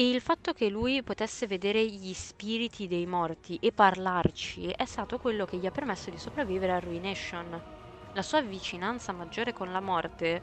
E 0.00 0.08
il 0.08 0.22
fatto 0.22 0.54
che 0.54 0.70
lui 0.70 1.02
potesse 1.02 1.46
vedere 1.46 1.86
gli 1.86 2.14
spiriti 2.14 2.86
dei 2.86 3.04
morti 3.04 3.56
e 3.56 3.70
parlarci 3.70 4.68
è 4.70 4.86
stato 4.86 5.18
quello 5.18 5.44
che 5.44 5.58
gli 5.58 5.66
ha 5.66 5.70
permesso 5.70 6.08
di 6.08 6.16
sopravvivere 6.16 6.72
a 6.72 6.78
Ruination. 6.78 7.62
La 8.12 8.22
sua 8.22 8.40
vicinanza 8.40 9.12
maggiore 9.12 9.52
con 9.52 9.70
la 9.70 9.80
morte 9.80 10.42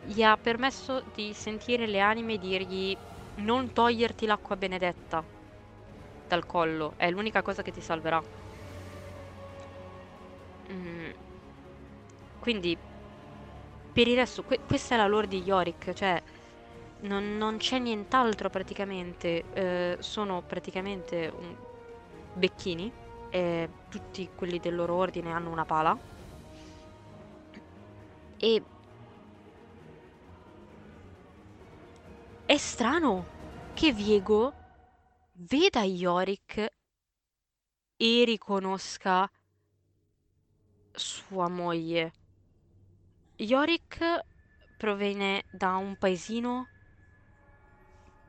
gli 0.00 0.22
ha 0.22 0.36
permesso 0.36 1.00
di 1.06 1.32
sentire 1.32 1.86
le 1.86 2.00
anime 2.00 2.36
dirgli 2.36 2.94
non 3.36 3.72
toglierti 3.72 4.26
l'acqua 4.26 4.54
benedetta 4.58 5.26
dal 6.26 6.44
collo, 6.44 6.92
è 6.98 7.10
l'unica 7.10 7.40
cosa 7.40 7.62
che 7.62 7.70
ti 7.70 7.80
salverà. 7.80 8.22
Mm. 10.68 11.10
Quindi 12.38 12.78
per 13.92 14.08
il 14.08 14.16
resto, 14.16 14.42
que- 14.42 14.60
questa 14.66 14.94
è 14.94 14.98
la 14.98 15.06
lore 15.06 15.26
di 15.28 15.40
Yorick, 15.40 15.92
cioè 15.92 16.20
non, 17.04 17.36
non 17.36 17.56
c'è 17.56 17.78
nient'altro 17.78 18.50
praticamente, 18.50 19.44
eh, 19.52 19.96
sono 20.00 20.42
praticamente 20.42 21.32
un... 21.34 21.56
becchini, 22.34 22.92
e 23.30 23.68
tutti 23.88 24.28
quelli 24.34 24.58
del 24.60 24.74
loro 24.74 24.94
ordine 24.94 25.32
hanno 25.32 25.50
una 25.50 25.64
pala, 25.64 25.96
e 28.38 28.62
è 32.46 32.56
strano 32.56 33.26
che 33.74 33.92
Viego 33.92 34.52
veda 35.32 35.82
Yorick 35.82 36.72
e 37.96 38.24
riconosca 38.24 39.30
sua 40.92 41.48
moglie. 41.48 42.12
Yorick 43.36 44.24
proviene 44.76 45.44
da 45.50 45.76
un 45.76 45.96
paesino 45.96 46.68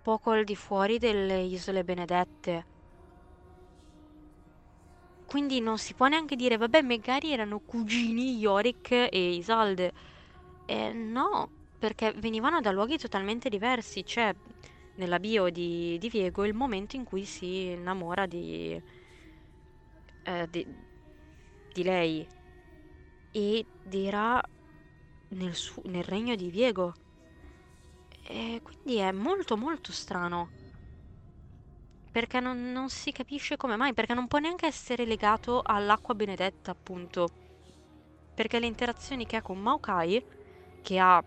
poco 0.05 0.29
al 0.29 0.43
di 0.43 0.55
fuori 0.55 0.99
delle 0.99 1.39
Isole 1.41 1.83
Benedette. 1.83 2.67
Quindi 5.25 5.59
non 5.59 5.77
si 5.79 5.93
può 5.95 6.07
neanche 6.07 6.35
dire, 6.35 6.57
vabbè, 6.57 6.81
magari 6.81 7.31
erano 7.33 7.59
cugini 7.65 8.37
Yorick 8.37 8.91
e 8.91 9.33
Isalde. 9.35 9.91
Eh, 10.65 10.93
no, 10.93 11.51
perché 11.77 12.13
venivano 12.13 12.61
da 12.61 12.71
luoghi 12.71 12.97
totalmente 12.97 13.49
diversi. 13.49 14.03
C'è 14.03 14.33
nella 14.95 15.19
bio 15.19 15.49
di, 15.49 15.97
di 15.97 16.09
Viego 16.09 16.45
il 16.45 16.53
momento 16.53 16.95
in 16.95 17.03
cui 17.03 17.25
si 17.25 17.71
innamora 17.71 18.25
di, 18.27 18.79
eh, 20.25 20.47
di, 20.49 20.65
di 21.73 21.83
lei. 21.83 22.27
Ed 23.31 23.67
era 23.93 24.41
nel, 25.29 25.55
su- 25.55 25.81
nel 25.85 26.03
regno 26.03 26.35
di 26.35 26.49
Viego. 26.49 26.93
E 28.27 28.61
quindi 28.63 28.97
è 28.97 29.11
molto 29.11 29.55
molto 29.55 29.91
strano. 29.91 30.49
Perché 32.11 32.39
non, 32.39 32.71
non 32.71 32.89
si 32.89 33.11
capisce 33.11 33.57
come 33.57 33.75
mai, 33.75 33.93
perché 33.93 34.13
non 34.13 34.27
può 34.27 34.39
neanche 34.39 34.65
essere 34.65 35.05
legato 35.05 35.61
all'acqua 35.63 36.15
benedetta, 36.15 36.71
appunto. 36.71 37.27
Perché 38.33 38.59
le 38.59 38.65
interazioni 38.65 39.25
che 39.25 39.35
ha 39.37 39.41
con 39.41 39.59
Maokai, 39.59 40.25
che 40.81 40.99
ha 40.99 41.23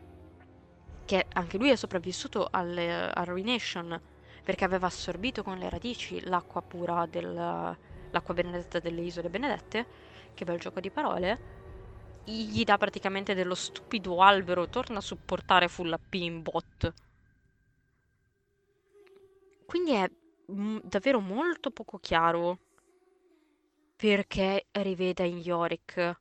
che 1.08 1.24
anche 1.32 1.56
lui 1.56 1.70
è 1.70 1.76
sopravvissuto 1.76 2.48
alle, 2.50 3.08
a 3.10 3.24
Ruination 3.24 3.98
perché 4.44 4.64
aveva 4.64 4.86
assorbito 4.86 5.42
con 5.42 5.56
le 5.58 5.68
radici 5.70 6.20
l'acqua 6.26 6.62
pura 6.62 7.06
dell'acqua 7.06 8.34
benedetta 8.34 8.78
delle 8.78 9.00
isole 9.02 9.30
benedette, 9.30 9.86
che 10.34 10.44
bel 10.44 10.58
gioco 10.58 10.80
di 10.80 10.90
parole, 10.90 11.57
gli 12.24 12.62
dà 12.64 12.76
praticamente 12.78 13.34
dello 13.34 13.54
stupido 13.54 14.22
albero, 14.22 14.68
torna 14.68 14.98
a 14.98 15.00
supportare 15.00 15.68
full 15.68 15.92
AP 15.92 16.14
in 16.14 16.42
bot. 16.42 16.94
Quindi 19.64 19.92
è 19.92 20.10
mm, 20.50 20.78
davvero 20.82 21.20
molto 21.20 21.70
poco 21.70 21.98
chiaro 21.98 22.58
perché 23.96 24.66
riveda 24.72 25.24
in 25.24 25.36
Yorick 25.38 26.20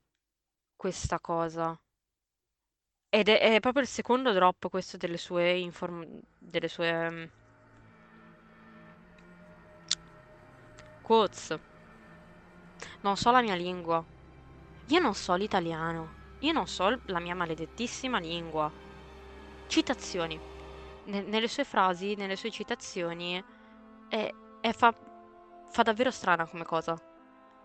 questa 0.75 1.19
cosa. 1.19 1.79
Ed 3.09 3.27
è, 3.27 3.39
è 3.55 3.59
proprio 3.59 3.81
il 3.83 3.89
secondo 3.89 4.31
drop 4.31 4.69
questo 4.69 4.95
delle 4.95 5.17
sue 5.17 5.57
inform... 5.57 6.21
delle 6.37 6.69
sue... 6.69 7.09
mm, 7.11 7.23
quotes. 11.01 11.57
Non 13.01 13.15
so 13.17 13.31
la 13.31 13.41
mia 13.41 13.55
lingua. 13.55 14.05
Io 14.89 14.99
non 14.99 15.13
so 15.15 15.35
l'italiano. 15.35 16.15
Io 16.39 16.53
non 16.53 16.65
so 16.65 16.97
la 17.05 17.19
mia 17.19 17.35
maledettissima 17.35 18.19
lingua. 18.19 18.71
Citazioni. 19.67 20.39
Ne- 21.05 21.23
nelle 21.23 21.49
sue 21.49 21.65
frasi, 21.65 22.15
nelle 22.15 22.37
sue 22.37 22.51
citazioni, 22.51 23.43
è, 24.07 24.33
è 24.61 24.71
fa, 24.71 24.93
fa 25.69 25.81
davvero 25.83 26.09
strana 26.09 26.45
come 26.45 26.63
cosa. 26.63 26.97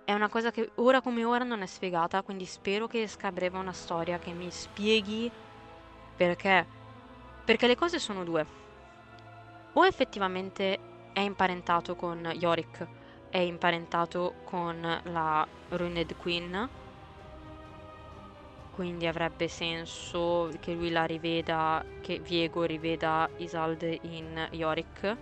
È 0.05 0.13
una 0.13 0.29
cosa 0.29 0.51
che 0.51 0.73
ora 0.77 1.01
come 1.01 1.23
ora 1.23 1.45
non 1.45 1.63
è 1.63 1.67
spiegata, 1.67 2.23
quindi 2.23 2.45
spero 2.45 2.89
che 2.89 3.03
esca 3.03 3.29
a 3.29 3.33
breve 3.33 3.57
una 3.57 3.73
storia 3.73 4.19
che 4.19 4.33
mi 4.33 4.51
spieghi 4.51 5.31
perché. 6.17 6.67
Perché 7.45 7.67
le 7.69 7.77
cose 7.77 8.01
sono 8.01 8.25
due. 8.25 8.45
O 9.75 9.87
effettivamente 9.87 11.11
è 11.13 11.21
imparentato 11.21 11.95
con 11.95 12.19
Yorick, 12.35 12.87
è 13.31 13.39
imparentato 13.39 14.41
con 14.45 15.01
la 15.05 15.47
Ruined 15.69 16.17
Queen, 16.17 16.81
quindi 18.73 19.07
avrebbe 19.07 19.49
senso 19.49 20.49
che 20.59 20.73
lui 20.73 20.91
la 20.91 21.05
riveda, 21.05 21.85
che 22.01 22.19
Viego 22.19 22.65
riveda 22.65 23.29
Isalde 23.37 23.99
in 24.03 24.49
Yorick, 24.53 25.17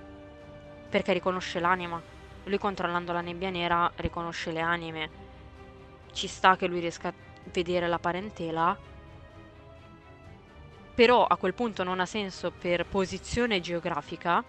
perché 0.88 1.12
riconosce 1.12 1.58
l'anima. 1.58 2.00
Lui 2.44 2.58
controllando 2.58 3.12
la 3.12 3.20
nebbia 3.20 3.50
nera 3.50 3.90
riconosce 3.96 4.52
le 4.52 4.60
anime. 4.60 5.10
Ci 6.12 6.28
sta 6.28 6.56
che 6.56 6.68
lui 6.68 6.78
riesca 6.78 7.08
a 7.08 7.14
vedere 7.52 7.88
la 7.88 7.98
parentela, 7.98 8.76
però 10.94 11.24
a 11.24 11.36
quel 11.36 11.54
punto 11.54 11.82
non 11.82 11.98
ha 11.98 12.06
senso 12.06 12.52
per 12.52 12.86
posizione 12.86 13.60
geografica. 13.60 14.44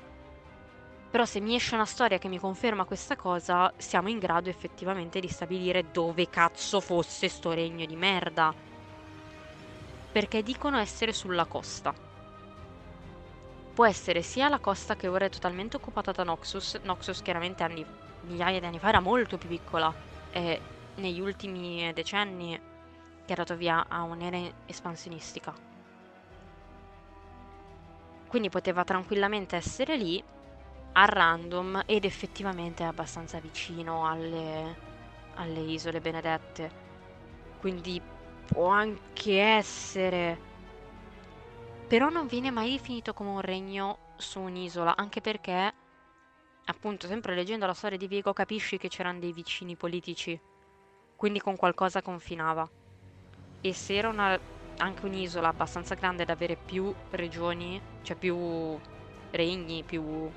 Però 1.09 1.25
se 1.25 1.39
mi 1.39 1.55
esce 1.55 1.75
una 1.75 1.85
storia 1.85 2.19
che 2.19 2.27
mi 2.27 2.37
conferma 2.39 2.85
questa 2.85 3.15
cosa, 3.15 3.73
siamo 3.77 4.09
in 4.09 4.19
grado 4.19 4.49
effettivamente 4.49 5.19
di 5.19 5.27
stabilire 5.27 5.91
dove 5.91 6.29
cazzo 6.29 6.79
fosse 6.79 7.27
sto 7.29 7.51
regno 7.51 7.85
di 7.85 7.95
merda. 7.95 8.69
Perché 10.11 10.43
dicono 10.43 10.77
essere 10.77 11.13
sulla 11.13 11.45
costa. 11.45 11.93
Può 13.73 13.85
essere 13.85 14.21
sia 14.21 14.49
la 14.49 14.59
costa 14.59 14.97
che 14.97 15.07
ora 15.07 15.25
è 15.25 15.29
totalmente 15.29 15.77
occupata 15.77 16.11
da 16.11 16.23
Noxus. 16.23 16.79
Noxus 16.83 17.21
chiaramente 17.21 17.63
anni, 17.63 17.85
migliaia 18.21 18.59
di 18.59 18.65
anni 18.65 18.79
fa 18.79 18.89
era 18.89 18.99
molto 18.99 19.37
più 19.37 19.47
piccola 19.47 19.93
e 20.31 20.61
negli 20.95 21.21
ultimi 21.21 21.91
decenni 21.93 22.59
è 23.25 23.33
dato 23.33 23.55
via 23.55 23.85
a 23.87 24.01
un'era 24.03 24.37
espansionistica. 24.65 25.53
Quindi 28.27 28.49
poteva 28.49 28.83
tranquillamente 28.83 29.55
essere 29.55 29.95
lì 29.95 30.21
a 30.93 31.05
random 31.05 31.83
ed 31.85 32.03
effettivamente 32.03 32.83
è 32.83 32.87
abbastanza 32.87 33.39
vicino 33.39 34.05
alle, 34.05 34.75
alle 35.35 35.59
isole 35.61 36.01
benedette. 36.01 36.89
Quindi 37.59 38.01
può 38.51 38.67
anche 38.67 39.39
essere. 39.39 40.49
Però 41.87 42.09
non 42.09 42.27
viene 42.27 42.51
mai 42.51 42.71
definito 42.71 43.13
come 43.13 43.29
un 43.29 43.41
regno 43.41 43.97
su 44.17 44.39
un'isola, 44.39 44.95
anche 44.95 45.21
perché, 45.21 45.73
appunto, 46.65 47.07
sempre 47.07 47.35
leggendo 47.35 47.65
la 47.65 47.73
storia 47.73 47.97
di 47.97 48.07
Vigo 48.07 48.33
capisci 48.33 48.77
che 48.77 48.87
c'erano 48.87 49.19
dei 49.19 49.33
vicini 49.33 49.75
politici, 49.75 50.39
quindi 51.15 51.39
con 51.39 51.55
qualcosa 51.55 52.01
confinava. 52.01 52.69
E 53.61 53.73
se 53.73 53.95
era 53.95 54.09
una, 54.09 54.39
anche 54.77 55.05
un'isola 55.05 55.49
abbastanza 55.49 55.95
grande 55.95 56.25
da 56.25 56.33
avere 56.33 56.55
più 56.55 56.93
regioni, 57.11 57.81
cioè 58.03 58.15
più 58.15 58.79
regni, 59.31 59.83
più, 59.83 60.29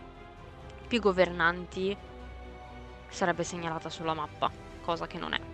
più 0.88 1.00
governanti, 1.00 1.96
sarebbe 3.08 3.44
segnalata 3.44 3.88
sulla 3.88 4.14
mappa, 4.14 4.50
cosa 4.82 5.06
che 5.06 5.18
non 5.18 5.32
è. 5.34 5.53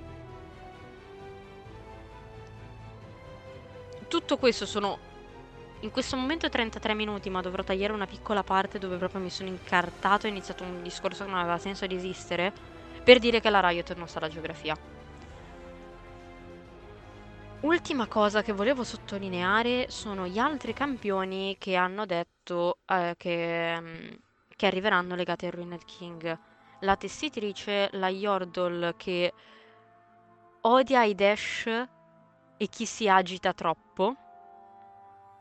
Tutto 4.11 4.39
questo 4.39 4.67
sono 4.67 4.99
in 5.83 5.93
questo 5.93 6.17
momento 6.17 6.49
33 6.49 6.95
minuti, 6.95 7.31
ma 7.31 7.41
dovrò 7.41 7.63
tagliare 7.63 7.93
una 7.93 8.09
piccola 8.09 8.43
parte 8.43 8.81
dove 8.81 8.97
proprio 8.97 9.21
mi 9.21 9.31
sono 9.31 9.49
incartato 9.49 10.27
e 10.27 10.31
ho 10.31 10.33
iniziato 10.33 10.65
un 10.65 10.83
discorso 10.83 11.23
che 11.23 11.31
non 11.31 11.39
aveva 11.39 11.59
senso 11.59 11.87
di 11.87 11.95
esistere 11.95 12.53
per 13.05 13.21
dire 13.21 13.39
che 13.39 13.49
la 13.51 13.61
Riot 13.61 13.95
non 13.95 14.09
sa 14.09 14.19
la 14.19 14.29
geografia. 14.29 14.77
Ultima 17.61 18.09
cosa 18.09 18.43
che 18.43 18.51
volevo 18.51 18.83
sottolineare 18.83 19.87
sono 19.91 20.27
gli 20.27 20.39
altri 20.39 20.73
campioni 20.73 21.55
che 21.57 21.77
hanno 21.77 22.05
detto 22.05 22.79
eh, 22.87 23.15
che, 23.17 23.81
mm, 23.81 24.09
che 24.57 24.67
arriveranno 24.67 25.15
legati 25.15 25.47
al 25.47 25.53
Ruined 25.53 25.85
King. 25.85 26.37
La 26.81 26.97
tessitrice, 26.97 27.91
la 27.93 28.09
Yordle 28.09 28.95
che 28.97 29.33
odia 30.63 31.05
i 31.05 31.15
dash 31.15 31.87
e 32.61 32.69
chi 32.69 32.85
si 32.85 33.09
agita 33.09 33.55
troppo. 33.55 34.15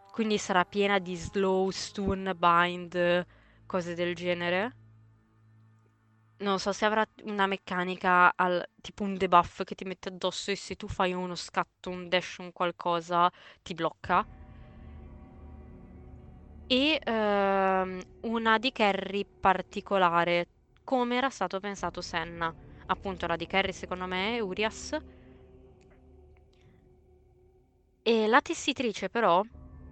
Quindi 0.09 0.37
sarà 0.37 0.63
piena 0.63 0.99
di 0.99 1.17
slow, 1.17 1.69
stun, 1.69 2.31
bind, 2.37 3.25
cose 3.65 3.93
del 3.93 4.15
genere. 4.15 4.73
Non 6.37 6.59
so 6.59 6.71
se 6.71 6.85
avrà 6.85 7.05
una 7.23 7.45
meccanica 7.45 8.31
al, 8.37 8.65
tipo 8.81 9.03
un 9.03 9.17
debuff 9.17 9.63
che 9.65 9.75
ti 9.75 9.83
mette 9.83 10.07
addosso 10.07 10.51
e 10.51 10.55
se 10.55 10.75
tu 10.77 10.87
fai 10.87 11.11
uno 11.11 11.35
scatto, 11.35 11.89
un 11.89 12.07
dash, 12.07 12.37
un 12.37 12.53
qualcosa, 12.53 13.29
ti 13.61 13.73
blocca. 13.73 14.25
E 16.71 16.99
ehm, 17.03 18.01
una 18.21 18.57
di 18.59 18.71
carry 18.71 19.25
particolare, 19.39 20.47
come 20.83 21.17
era 21.17 21.29
stato 21.29 21.59
pensato 21.59 22.01
Senna. 22.01 22.53
Appunto, 22.87 23.27
la 23.27 23.35
di 23.35 23.45
carry 23.47 23.73
secondo 23.73 24.05
me 24.05 24.37
è 24.37 24.39
Urias. 24.39 24.95
E 28.01 28.27
la 28.27 28.41
tessitrice 28.41 29.09
però, 29.09 29.43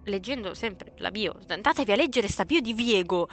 leggendo 0.04 0.54
sempre 0.54 0.92
la 0.96 1.10
bio, 1.10 1.34
andatevi 1.46 1.92
a 1.92 1.96
leggere 1.96 2.28
sta 2.28 2.44
bio 2.44 2.60
di 2.60 2.72
Viego. 2.72 3.28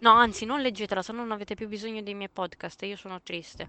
No, 0.00 0.10
anzi, 0.10 0.44
non 0.44 0.60
leggetela, 0.60 1.02
se 1.02 1.12
no 1.12 1.18
non 1.20 1.32
avete 1.32 1.54
più 1.54 1.68
bisogno 1.68 2.02
dei 2.02 2.14
miei 2.14 2.28
podcast, 2.28 2.82
io 2.82 2.96
sono 2.96 3.20
triste. 3.22 3.68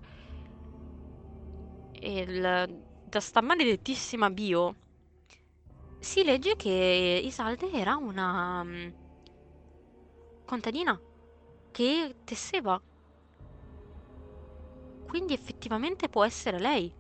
E 2.00 2.20
il- 2.20 2.86
da 3.04 3.20
sta 3.20 3.42
maledettissima 3.42 4.30
bio 4.30 4.76
si 6.00 6.24
legge 6.24 6.56
che 6.56 7.22
Isalde 7.24 7.72
era 7.72 7.96
una 7.96 8.64
mm, 8.64 8.88
contadina 10.46 11.00
che 11.72 12.16
tesseva. 12.24 12.80
Quindi 15.08 15.34
effettivamente 15.34 16.10
può 16.10 16.24
essere 16.24 16.60
lei. 16.60 16.92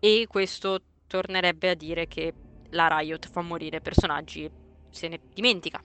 E 0.00 0.26
questo 0.28 0.80
tornerebbe 1.06 1.70
a 1.70 1.74
dire 1.74 2.06
che 2.06 2.32
la 2.72 2.88
Riot 2.98 3.28
fa 3.28 3.40
morire 3.42 3.80
personaggi 3.80 4.44
e 4.44 4.52
se 4.88 5.08
ne 5.08 5.20
dimentica. 5.32 5.82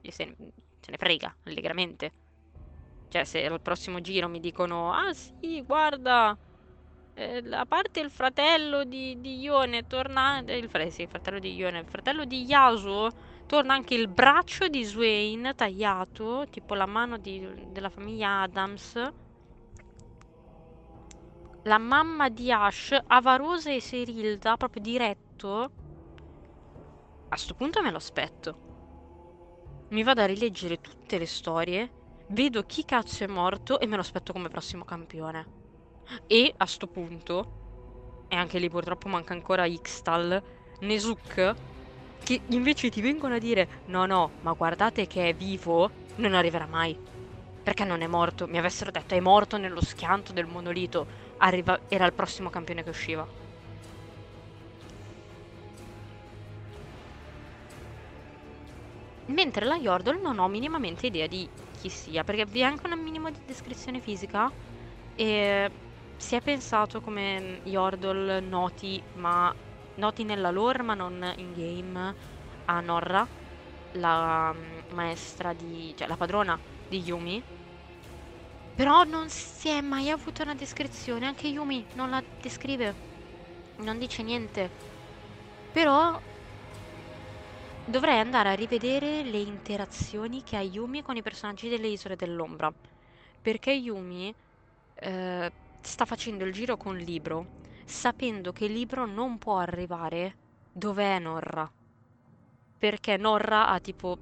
E 0.00 0.12
se 0.12 0.34
se 0.80 0.90
ne 0.92 0.96
frega 0.96 1.36
allegramente. 1.44 2.12
Cioè, 3.08 3.24
se 3.24 3.44
al 3.46 3.60
prossimo 3.62 4.00
giro 4.00 4.28
mi 4.28 4.40
dicono: 4.40 4.92
Ah 4.92 5.12
sì, 5.14 5.62
guarda, 5.62 6.36
eh, 7.14 7.42
a 7.52 7.66
parte 7.66 8.00
il 8.00 8.10
fratello 8.10 8.84
di, 8.84 9.20
di 9.20 9.40
Ione, 9.40 9.84
torna. 9.86 10.40
eh, 10.44 10.58
Il, 10.58 10.68
fre- 10.68 10.90
sì, 10.90 11.02
il 11.02 11.08
fratello 11.08 11.38
di 11.38 11.54
Ione, 11.54 11.80
il 11.80 11.86
fratello 11.88 12.24
di 12.24 12.44
Yasuo, 12.44 13.10
torna 13.46 13.74
anche 13.74 13.94
il 13.94 14.08
braccio 14.08 14.68
di 14.68 14.84
Swain 14.84 15.52
tagliato, 15.56 16.44
tipo 16.50 16.74
la 16.74 16.86
mano 16.86 17.18
di- 17.18 17.66
della 17.72 17.90
famiglia 17.90 18.42
Adams. 18.42 18.94
La 21.62 21.78
mamma 21.78 22.28
di 22.30 22.50
Ash, 22.50 22.96
Avarosa 23.06 23.70
e 23.70 23.80
Serilda, 23.80 24.56
proprio 24.56 24.82
diretto. 24.82 25.70
A 27.30 27.36
sto 27.36 27.54
punto 27.54 27.82
me 27.82 27.90
lo 27.90 27.98
aspetto. 27.98 28.58
Mi 29.88 30.02
vado 30.02 30.22
a 30.22 30.26
rileggere 30.26 30.78
tutte 30.80 31.18
le 31.18 31.26
storie, 31.26 31.90
vedo 32.28 32.62
chi 32.62 32.84
cazzo 32.84 33.24
è 33.24 33.26
morto 33.26 33.80
e 33.80 33.86
me 33.86 33.96
lo 33.96 34.02
aspetto 34.02 34.32
come 34.32 34.48
prossimo 34.48 34.84
campione. 34.84 35.46
E 36.26 36.52
a 36.56 36.66
sto 36.66 36.86
punto, 36.86 37.52
e 38.28 38.36
anche 38.36 38.58
lì 38.58 38.68
purtroppo 38.70 39.08
manca 39.08 39.34
ancora 39.34 39.66
Ixtal, 39.66 40.42
Nesuk, 40.80 41.54
che 42.18 42.42
invece 42.48 42.90
ti 42.90 43.00
vengono 43.00 43.34
a 43.34 43.38
dire 43.38 43.82
no 43.86 44.06
no, 44.06 44.32
ma 44.40 44.52
guardate 44.52 45.06
che 45.06 45.28
è 45.28 45.34
vivo, 45.34 45.90
non 46.16 46.34
arriverà 46.34 46.66
mai. 46.66 46.98
Perché 47.62 47.84
non 47.84 48.00
è 48.00 48.06
morto? 48.06 48.46
Mi 48.46 48.58
avessero 48.58 48.90
detto 48.90 49.14
è 49.14 49.20
morto 49.20 49.58
nello 49.58 49.82
schianto 49.82 50.32
del 50.32 50.46
monolito. 50.46 51.06
Arriva- 51.38 51.80
era 51.88 52.06
il 52.06 52.14
prossimo 52.14 52.48
campione 52.50 52.82
che 52.82 52.88
usciva. 52.90 53.26
Mentre 59.28 59.66
la 59.66 59.76
Yordle 59.76 60.20
non 60.20 60.38
ho 60.38 60.48
minimamente 60.48 61.06
idea 61.06 61.26
di 61.26 61.50
chi 61.70 61.90
sia, 61.90 62.24
perché 62.24 62.46
vi 62.46 62.60
è 62.60 62.62
anche 62.64 62.86
una 62.86 62.96
minimo 62.96 63.30
di 63.30 63.40
descrizione 63.44 64.00
fisica 64.00 64.50
e 65.14 65.70
si 66.16 66.34
è 66.34 66.40
pensato 66.40 67.00
come 67.00 67.60
Yordle 67.64 68.40
noti, 68.40 69.04
ma 69.12 69.54
noti 69.94 70.24
nella 70.24 70.50
lore 70.50 70.82
ma 70.82 70.94
non 70.94 71.32
in 71.36 71.52
game, 71.52 72.16
a 72.64 72.80
Norra, 72.80 73.28
la 73.92 74.52
mm, 74.54 74.80
maestra 74.92 75.52
di... 75.52 75.94
cioè 75.96 76.06
la 76.08 76.16
padrona 76.16 76.60
di 76.86 77.00
Yumi. 77.00 77.44
Però 78.74 79.02
non 79.04 79.28
si 79.28 79.68
è 79.68 79.80
mai 79.82 80.08
avuta 80.10 80.42
una 80.42 80.54
descrizione, 80.54 81.26
anche 81.26 81.48
Yumi 81.48 81.86
non 81.94 82.10
la 82.10 82.24
descrive, 82.40 82.94
non 83.76 83.98
dice 83.98 84.22
niente. 84.22 84.70
Però 85.70 86.20
dovrei 87.88 88.18
andare 88.18 88.50
a 88.50 88.54
rivedere 88.54 89.22
le 89.24 89.38
interazioni 89.38 90.42
che 90.42 90.56
ha 90.56 90.62
Yumi 90.62 91.02
con 91.02 91.16
i 91.16 91.22
personaggi 91.22 91.68
delle 91.68 91.88
Isole 91.88 92.16
dell'Ombra. 92.16 92.72
Perché 93.40 93.72
Yumi 93.72 94.34
eh, 94.94 95.52
sta 95.80 96.04
facendo 96.04 96.44
il 96.44 96.52
giro 96.52 96.76
con 96.76 96.96
Libro, 96.96 97.48
sapendo 97.84 98.52
che 98.52 98.66
Libro 98.68 99.06
non 99.06 99.38
può 99.38 99.58
arrivare 99.58 100.38
dove 100.70 101.04
è 101.04 101.18
Norra. 101.18 101.70
Perché 102.76 103.16
Norra 103.16 103.68
ha 103.68 103.80
tipo 103.80 104.18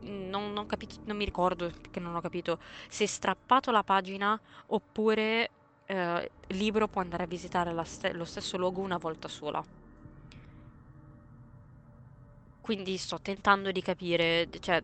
non, 0.00 0.52
non, 0.52 0.66
capito, 0.66 0.96
non 1.04 1.16
mi 1.16 1.24
ricordo 1.24 1.70
perché 1.80 2.00
non 2.00 2.16
ho 2.16 2.20
capito 2.20 2.58
se 2.88 3.04
è 3.04 3.06
strappato 3.06 3.70
la 3.70 3.84
pagina 3.84 4.40
oppure 4.66 5.52
eh, 5.84 6.32
Libro 6.48 6.88
può 6.88 7.00
andare 7.00 7.22
a 7.24 7.26
visitare 7.26 7.72
st- 7.84 8.10
lo 8.12 8.24
stesso 8.24 8.56
luogo 8.56 8.80
una 8.80 8.98
volta 8.98 9.28
sola. 9.28 9.64
Quindi 12.62 12.96
sto 12.96 13.20
tentando 13.20 13.70
di 13.72 13.82
capire, 13.82 14.48
cioè, 14.60 14.82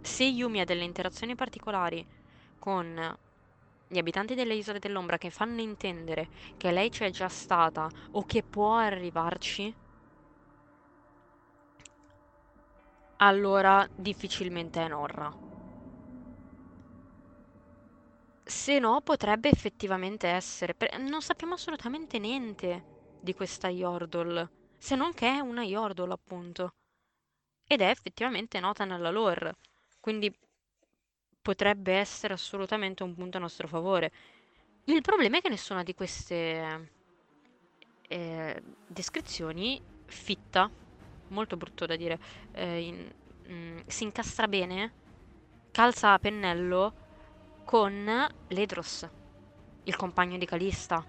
se 0.00 0.24
Yumi 0.24 0.60
ha 0.60 0.64
delle 0.64 0.84
interazioni 0.84 1.34
particolari 1.34 2.06
con 2.58 3.14
gli 3.86 3.98
abitanti 3.98 4.34
delle 4.34 4.54
Isole 4.54 4.78
dell'Ombra 4.80 5.18
che 5.18 5.30
fanno 5.30 5.60
intendere 5.60 6.28
che 6.56 6.72
lei 6.72 6.90
c'è 6.90 7.10
già 7.10 7.28
stata 7.28 7.88
o 8.12 8.24
che 8.24 8.42
può 8.44 8.76
arrivarci, 8.76 9.74
allora 13.18 13.86
difficilmente 13.94 14.82
è 14.82 14.88
Norra. 14.88 15.30
Se 18.44 18.78
no, 18.80 19.00
potrebbe 19.02 19.48
effettivamente 19.50 20.26
essere. 20.28 20.74
Non 20.98 21.22
sappiamo 21.22 21.54
assolutamente 21.54 22.18
niente 22.18 22.86
di 23.18 23.34
questa 23.34 23.68
Yordle 23.68 24.50
se 24.86 24.94
non 24.94 25.12
che 25.14 25.26
è 25.26 25.40
una 25.40 25.64
Yordle, 25.64 26.12
appunto. 26.12 26.74
Ed 27.66 27.80
è 27.80 27.88
effettivamente 27.88 28.60
nota 28.60 28.84
nella 28.84 29.10
lore, 29.10 29.56
quindi 29.98 30.32
potrebbe 31.42 31.94
essere 31.94 32.34
assolutamente 32.34 33.02
un 33.02 33.12
punto 33.16 33.36
a 33.36 33.40
nostro 33.40 33.66
favore. 33.66 34.12
Il 34.84 35.00
problema 35.00 35.38
è 35.38 35.40
che 35.40 35.48
nessuna 35.48 35.82
di 35.82 35.92
queste 35.92 36.90
eh, 38.06 38.62
descrizioni 38.86 39.82
fitta, 40.04 40.70
molto 41.30 41.56
brutto 41.56 41.84
da 41.84 41.96
dire, 41.96 42.20
eh, 42.52 42.78
in, 42.78 43.12
mm, 43.48 43.78
si 43.86 44.04
incastra 44.04 44.46
bene, 44.46 44.92
calza 45.72 46.12
a 46.12 46.18
pennello 46.20 46.94
con 47.64 48.28
Ledros, 48.50 49.08
il 49.82 49.96
compagno 49.96 50.38
di 50.38 50.46
Calista, 50.46 51.04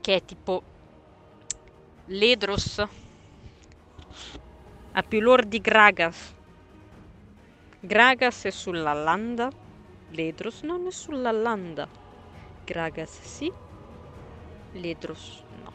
che 0.00 0.14
è 0.16 0.24
tipo 0.24 0.76
Ledros 2.10 2.78
ha 4.92 5.02
più 5.02 5.20
lore 5.20 5.46
di 5.46 5.60
Gragas. 5.60 6.34
Gragas 7.80 8.44
è 8.44 8.50
sulla 8.50 8.94
landa, 8.94 9.50
Ledros 10.12 10.62
non 10.62 10.86
è 10.86 10.90
sulla 10.90 11.30
landa. 11.32 11.86
Gragas 12.64 13.20
sì, 13.20 13.52
Ledros 14.72 15.44
no. 15.62 15.72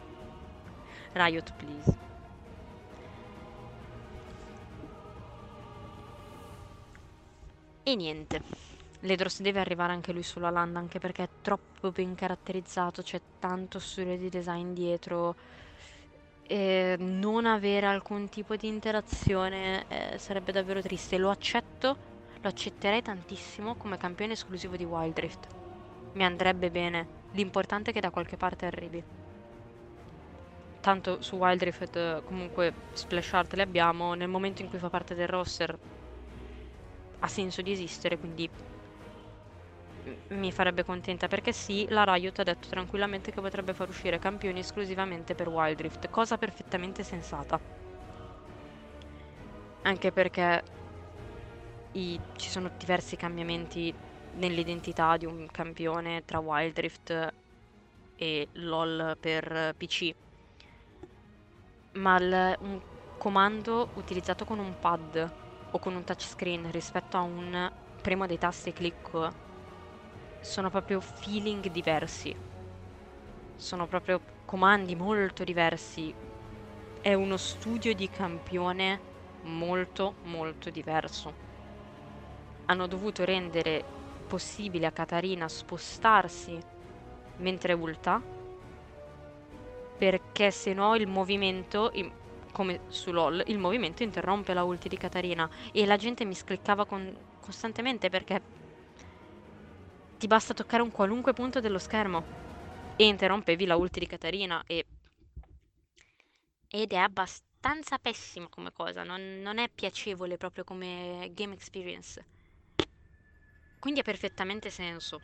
Riot, 1.12 1.54
please. 1.54 1.98
E 7.84 7.96
niente. 7.96 8.42
Ledros 9.02 9.40
deve 9.40 9.60
arrivare 9.60 9.94
anche 9.94 10.12
lui 10.12 10.24
sulla 10.24 10.50
landa, 10.50 10.80
anche 10.80 10.98
perché 10.98 11.24
è 11.24 11.30
troppo 11.42 11.92
ben 11.92 12.16
caratterizzato, 12.16 13.04
c'è 13.04 13.22
tanto 13.38 13.78
studio 13.78 14.18
di 14.18 14.30
design 14.30 14.74
dietro 14.74 15.36
e 16.54 16.98
non 17.00 17.48
avere 17.48 17.88
alcun 17.88 18.30
tipo 18.30 18.56
di 18.56 18.68
interazione 18.68 19.86
eh, 19.88 20.20
sarebbe 20.20 20.52
davvero 20.52 20.84
triste. 20.84 21.18
Lo 21.18 21.32
accetto, 21.32 21.98
lo 22.40 22.48
accetterei 22.48 23.02
tantissimo 23.02 23.74
come 23.74 23.98
campione 23.98 24.34
esclusivo 24.34 24.76
di 24.76 24.84
Wild 24.84 25.18
Rift. 25.18 25.48
Mi 26.12 26.24
andrebbe 26.24 26.70
bene. 26.70 27.08
L'importante 27.32 27.90
è 27.90 27.94
che 27.94 28.02
da 28.02 28.12
qualche 28.12 28.38
parte 28.38 28.68
arrivi. 28.68 29.04
Tanto 30.80 31.24
su 31.24 31.38
Wild 31.38 31.64
Rift 31.64 31.96
eh, 31.96 32.22
comunque 32.24 32.72
splash 32.94 33.34
art 33.34 33.54
le 33.56 33.64
abbiamo, 33.64 34.14
nel 34.14 34.28
momento 34.28 34.62
in 34.62 34.70
cui 34.70 34.78
fa 34.78 34.92
parte 34.92 35.16
del 35.16 35.28
roster 35.28 35.76
ha 37.18 37.28
senso 37.28 37.64
di 37.64 37.72
esistere, 37.72 38.20
quindi 38.20 38.48
mi 40.30 40.52
farebbe 40.52 40.84
contenta 40.84 41.28
perché 41.28 41.54
sì, 41.54 41.86
la 41.90 42.04
Riot 42.04 42.40
ha 42.40 42.44
detto 42.44 42.68
tranquillamente 42.70 43.32
che 43.32 43.42
potrebbe 43.42 43.74
far 43.74 43.90
uscire 43.90 44.20
campioni 44.20 44.60
esclusivamente 44.60 45.36
per 45.36 45.48
Wild 45.50 45.80
Rift, 45.82 46.10
cosa 46.10 46.38
perfettamente 46.38 47.04
sensata. 47.04 47.60
Anche 49.84 50.12
perché 50.12 50.62
i, 51.92 52.20
ci 52.36 52.50
sono 52.50 52.70
diversi 52.78 53.16
cambiamenti 53.16 53.94
nell'identità 54.32 55.18
di 55.18 55.26
un 55.26 55.48
campione 55.52 56.24
tra 56.26 56.40
Wild 56.40 56.80
Rift 56.80 57.34
e 58.16 58.50
LOL 58.54 59.18
per 59.20 59.74
PC. 59.78 60.12
Ma 61.94 62.18
il, 62.18 62.56
un 62.60 62.82
comando 63.18 63.92
utilizzato 63.94 64.46
con 64.46 64.60
un 64.60 64.76
pad 64.80 65.34
o 65.70 65.80
con 65.80 65.96
un 65.96 66.04
touchscreen 66.04 66.72
rispetto 66.72 67.18
a 67.18 67.22
un 67.22 67.70
premo 68.02 68.26
dei 68.26 68.38
tasti 68.38 68.70
e 68.70 68.74
click 68.74 69.30
sono 70.44 70.70
proprio 70.70 71.00
feeling 71.00 71.70
diversi. 71.70 72.36
Sono 73.56 73.88
proprio 73.88 74.22
comandi 74.46 74.96
molto 74.96 75.44
diversi. 75.44 76.14
È 77.02 77.14
uno 77.14 77.38
studio 77.38 77.96
di 77.96 78.10
campione 78.10 79.00
molto 79.44 80.16
molto 80.24 80.70
diverso. 80.70 81.34
Hanno 82.66 82.88
dovuto 82.88 83.24
rendere 83.24 83.84
possibile 84.28 84.86
a 84.86 84.92
Katarina 84.92 85.48
spostarsi 85.48 86.62
mentre 87.38 87.74
ulta 87.74 88.22
perché 89.98 90.52
se 90.52 90.74
no 90.74 90.96
il 90.96 91.08
movimento 91.08 91.92
come 92.52 92.82
su 92.88 93.12
LOL 93.12 93.44
il 93.48 93.58
movimento 93.58 94.04
interrompe 94.04 94.54
la 94.54 94.64
ulti 94.64 94.88
di 94.88 94.98
Katarina 94.98 95.50
e 95.72 95.86
la 95.86 95.98
gente 95.98 96.26
mi 96.26 96.36
scliccava 96.36 96.86
con, 96.86 97.16
costantemente 97.40 98.10
perché 98.10 98.42
ti 100.24 100.30
basta 100.30 100.54
toccare 100.54 100.82
un 100.82 100.90
qualunque 100.90 101.34
punto 101.34 101.60
dello 101.60 101.78
schermo 101.78 102.24
e 102.96 103.08
interrompevi 103.08 103.66
la 103.66 103.76
ulti 103.76 104.00
di 104.00 104.08
Katarina 104.08 104.64
e... 104.66 104.86
ed 106.70 106.94
è 106.94 106.96
abbastanza 106.96 107.98
pessimo 107.98 108.48
come 108.48 108.72
cosa, 108.72 109.04
non, 109.04 109.42
non 109.42 109.58
è 109.58 109.68
piacevole 109.68 110.38
proprio 110.38 110.64
come 110.64 111.30
game 111.34 111.54
experience. 111.54 112.26
Quindi 113.80 114.00
ha 114.00 114.04
perfettamente 114.04 114.70
senso. 114.70 115.20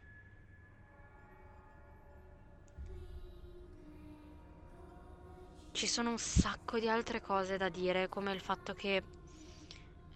Ci 5.72 5.88
sono 5.88 6.10
un 6.10 6.18
sacco 6.18 6.78
di 6.78 6.90
altre 6.90 7.22
cose 7.22 7.56
da 7.56 7.70
dire, 7.70 8.10
come 8.10 8.34
il 8.34 8.42
fatto 8.42 8.74
che 8.74 9.02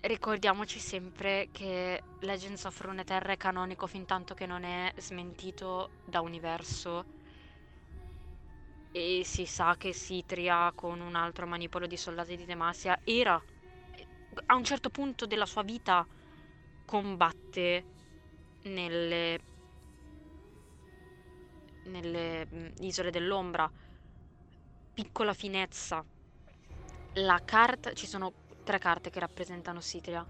ricordiamoci 0.07 0.79
sempre 0.79 1.49
che 1.51 2.01
Legends 2.19 2.65
of 2.65 2.79
Runeterra 2.81 3.33
è 3.33 3.37
canonico 3.37 3.87
fin 3.87 4.05
tanto 4.05 4.33
che 4.33 4.45
non 4.45 4.63
è 4.63 4.93
smentito 4.97 5.91
da 6.05 6.21
universo. 6.21 7.05
E 8.91 9.23
si 9.25 9.45
sa 9.45 9.75
che 9.75 9.91
Sitria 9.93 10.71
con 10.75 10.99
un 10.99 11.15
altro 11.15 11.47
manipolo 11.47 11.87
di 11.87 11.97
soldati 11.97 12.35
di 12.35 12.45
Demacia 12.45 12.99
era 13.03 13.41
a 14.45 14.55
un 14.55 14.63
certo 14.63 14.89
punto 14.89 15.25
della 15.25 15.45
sua 15.45 15.63
vita 15.63 16.05
combatte 16.85 17.85
nelle 18.63 19.39
nelle 21.85 22.47
mm, 22.53 22.67
isole 22.79 23.11
dell'ombra. 23.11 23.69
Piccola 24.93 25.33
finezza. 25.33 26.05
La 27.17 27.41
carta 27.43 27.93
ci 27.93 28.07
sono 28.07 28.42
tre 28.63 28.79
carte 28.79 29.09
che 29.09 29.19
rappresentano 29.19 29.81
Sitria, 29.81 30.25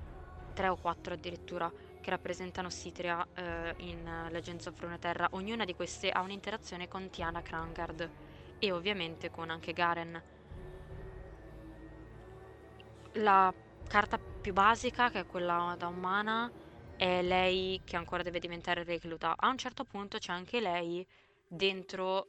tre 0.54 0.68
o 0.68 0.76
quattro 0.76 1.14
addirittura, 1.14 1.72
che 2.02 2.10
rappresentano 2.10 2.70
Sitria 2.70 3.26
eh, 3.34 3.74
in 3.78 4.28
Legends 4.30 4.66
of 4.66 4.80
Runeterra. 4.80 5.30
Ognuna 5.32 5.66
di 5.66 5.74
queste 5.74 6.10
ha 6.10 6.22
un'interazione 6.22 6.88
con 6.88 7.10
Tiana 7.10 7.42
Krangard 7.42 8.10
e 8.60 8.72
ovviamente 8.72 9.30
con 9.30 9.50
anche 9.50 9.74
Garen. 9.74 10.22
La 13.18 13.54
carta 13.88 14.20
più 14.42 14.54
basica, 14.54 15.10
che 15.12 15.20
è 15.22 15.26
quella 15.26 15.76
da 15.78 15.88
umana, 15.88 16.52
è 16.96 17.22
lei 17.22 17.82
che 17.86 17.96
ancora 17.96 18.24
deve 18.24 18.40
diventare 18.40 18.84
recluta. 18.84 19.36
A 19.38 19.50
un 19.50 19.58
certo 19.58 19.84
punto 19.84 20.18
c'è 20.18 20.32
anche 20.32 20.60
lei 20.60 21.06
dentro 21.48 22.26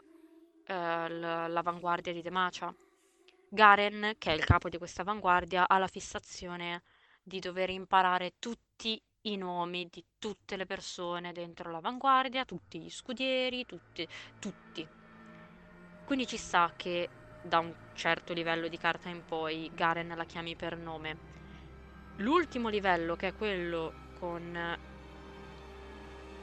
eh, 0.67 1.09
l- 1.09 1.51
l'avanguardia 1.51 2.13
di 2.13 2.23
Demacia. 2.23 2.75
Garen, 3.55 4.17
che 4.19 4.33
è 4.33 4.35
il 4.35 4.45
capo 4.45 4.69
di 4.69 4.79
questa 4.79 5.03
avanguardia, 5.03 5.67
ha 5.69 5.79
la 5.79 5.87
fissazione 5.87 6.83
di 7.23 7.39
dover 7.39 7.71
imparare 7.71 8.35
tutti 8.39 9.01
i 9.23 9.37
nomi 9.37 9.89
di 9.91 10.05
tutte 10.19 10.57
le 10.57 10.67
persone 10.67 11.33
dentro 11.33 11.71
l'avanguardia, 11.71 12.45
tutti 12.45 12.81
gli 12.81 12.91
scudieri, 12.91 13.65
tutti, 13.65 14.07
tutti. 14.39 14.91
Quindi 16.05 16.27
ci 16.27 16.37
sta 16.37 16.73
che 16.77 17.13
da 17.41 17.59
un 17.59 17.75
certo 17.93 18.33
livello 18.33 18.69
di 18.69 18.77
carta 18.79 19.09
in 19.09 19.25
poi 19.25 19.71
Garen 19.73 20.09
la 20.17 20.25
chiami 20.25 20.57
per 20.57 20.77
nome. 20.77 21.21
L'ultimo 22.17 22.69
livello, 22.69 23.17
che 23.17 23.29
è 23.29 23.33
quello 23.33 23.97
con 24.13 24.77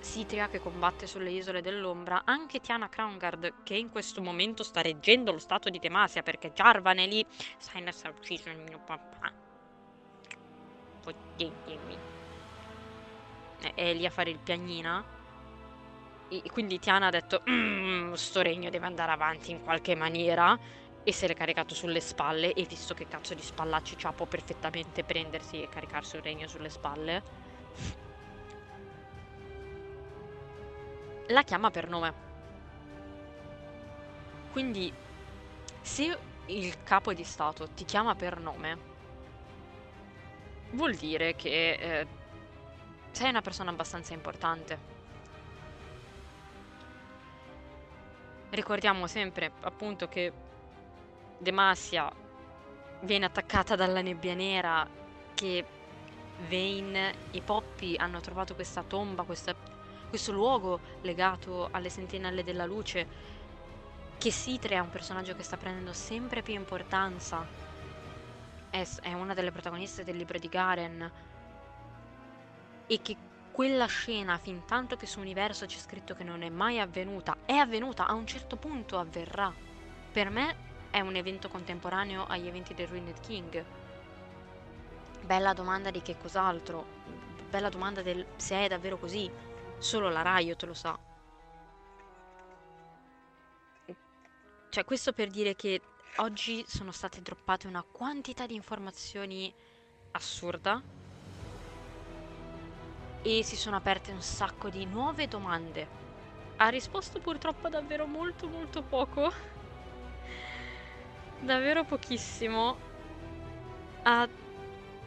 Citria 0.01 0.49
che 0.49 0.59
combatte 0.59 1.05
sulle 1.05 1.29
isole 1.29 1.61
dell'ombra, 1.61 2.23
anche 2.25 2.59
Tiana 2.59 2.89
Crownguard 2.89 3.63
che 3.63 3.75
in 3.75 3.89
questo 3.89 4.21
momento 4.21 4.63
sta 4.63 4.81
reggendo 4.81 5.31
lo 5.31 5.37
stato 5.37 5.69
di 5.69 5.77
Demasia 5.77 6.23
perché 6.23 6.51
Jarvan 6.51 6.97
è 6.97 7.07
lì, 7.07 7.23
Sinus 7.57 8.03
ha 8.03 8.09
ucciso 8.09 8.49
il 8.49 8.57
mio 8.57 8.79
papà. 8.79 9.31
Potetemi. 11.01 11.97
È 13.75 13.93
lì 13.93 14.05
a 14.05 14.09
fare 14.09 14.31
il 14.31 14.39
piagnina. 14.39 15.03
E 16.29 16.41
quindi 16.51 16.79
Tiana 16.79 17.07
ha 17.07 17.11
detto, 17.11 17.43
mmm, 17.45 18.13
sto 18.13 18.41
regno 18.41 18.69
deve 18.69 18.85
andare 18.85 19.11
avanti 19.11 19.51
in 19.51 19.61
qualche 19.61 19.95
maniera 19.95 20.57
e 21.03 21.13
se 21.13 21.27
l'è 21.27 21.33
caricato 21.33 21.75
sulle 21.75 21.99
spalle 21.99 22.53
e 22.53 22.63
visto 22.63 22.93
che 22.93 23.07
cazzo 23.07 23.33
di 23.33 23.41
spallacci 23.41 23.95
c'ha 23.95 24.13
può 24.13 24.25
perfettamente 24.25 25.03
prendersi 25.03 25.61
e 25.61 25.69
caricarsi 25.69 26.15
un 26.15 26.21
regno 26.21 26.47
sulle 26.47 26.69
spalle 26.69 27.23
la 31.31 31.43
chiama 31.43 31.71
per 31.71 31.87
nome. 31.87 32.13
Quindi 34.51 34.93
se 35.81 36.17
il 36.47 36.83
capo 36.83 37.13
di 37.13 37.23
stato 37.23 37.69
ti 37.69 37.85
chiama 37.85 38.15
per 38.15 38.39
nome 38.39 38.89
vuol 40.71 40.95
dire 40.95 41.35
che 41.35 41.71
eh, 41.71 42.07
sei 43.11 43.29
una 43.29 43.41
persona 43.41 43.71
abbastanza 43.71 44.13
importante. 44.13 44.89
Ricordiamo 48.49 49.07
sempre 49.07 49.51
appunto 49.61 50.07
che 50.07 50.31
Demacia 51.37 52.11
viene 53.01 53.25
attaccata 53.25 53.75
dalla 53.75 54.01
nebbia 54.01 54.33
nera, 54.33 54.87
che 55.33 55.65
Vane 56.49 57.13
e 57.31 57.41
Poppy 57.41 57.95
hanno 57.95 58.19
trovato 58.19 58.53
questa 58.55 58.83
tomba, 58.83 59.23
questa, 59.23 59.55
questo 60.11 60.33
luogo 60.33 60.81
legato 61.03 61.69
alle 61.71 61.89
sentinelle 61.89 62.43
della 62.43 62.65
luce, 62.65 63.07
che 64.17 64.29
Sitre 64.29 64.75
è 64.75 64.79
un 64.79 64.89
personaggio 64.89 65.37
che 65.37 65.41
sta 65.41 65.55
prendendo 65.55 65.93
sempre 65.93 66.41
più 66.41 66.53
importanza, 66.53 67.47
è, 68.69 68.85
è 69.03 69.13
una 69.13 69.33
delle 69.33 69.53
protagoniste 69.53 70.03
del 70.03 70.17
libro 70.17 70.37
di 70.37 70.49
Garen, 70.49 71.11
e 72.87 73.01
che 73.01 73.15
quella 73.53 73.85
scena, 73.85 74.37
fin 74.37 74.65
tanto 74.65 74.97
che 74.97 75.05
su 75.05 75.21
Universo 75.21 75.65
c'è 75.65 75.77
scritto 75.77 76.13
che 76.13 76.25
non 76.25 76.41
è 76.41 76.49
mai 76.49 76.81
avvenuta, 76.81 77.37
è 77.45 77.53
avvenuta, 77.53 78.05
a 78.05 78.13
un 78.13 78.27
certo 78.27 78.57
punto 78.57 78.99
avverrà. 78.99 79.53
Per 80.11 80.29
me 80.29 80.55
è 80.91 80.99
un 80.99 81.15
evento 81.15 81.47
contemporaneo 81.47 82.25
agli 82.25 82.47
eventi 82.47 82.73
del 82.73 82.87
Ruined 82.87 83.21
King? 83.21 83.63
Bella 85.23 85.53
domanda 85.53 85.89
di 85.89 86.01
che 86.01 86.17
cos'altro. 86.17 86.85
Bella 87.49 87.69
domanda 87.69 88.01
del 88.01 88.25
se 88.35 88.65
è 88.65 88.67
davvero 88.67 88.97
così. 88.97 89.49
Solo 89.81 90.09
la 90.09 90.21
Riot 90.37 90.63
lo 90.63 90.75
sa. 90.75 90.97
Cioè, 94.69 94.85
questo 94.85 95.11
per 95.11 95.29
dire 95.29 95.55
che 95.55 95.81
oggi 96.17 96.63
sono 96.67 96.91
state 96.91 97.21
droppate 97.23 97.65
una 97.65 97.83
quantità 97.83 98.45
di 98.45 98.53
informazioni 98.53 99.51
assurda 100.11 100.79
e 103.23 103.43
si 103.43 103.55
sono 103.55 103.77
aperte 103.77 104.11
un 104.11 104.21
sacco 104.21 104.69
di 104.69 104.85
nuove 104.85 105.27
domande. 105.27 105.87
Ha 106.57 106.69
risposto 106.69 107.19
purtroppo 107.19 107.67
davvero 107.67 108.05
molto 108.05 108.47
molto 108.47 108.83
poco 108.83 109.33
davvero 111.39 111.83
pochissimo. 111.85 112.77
Uh, 114.05 114.29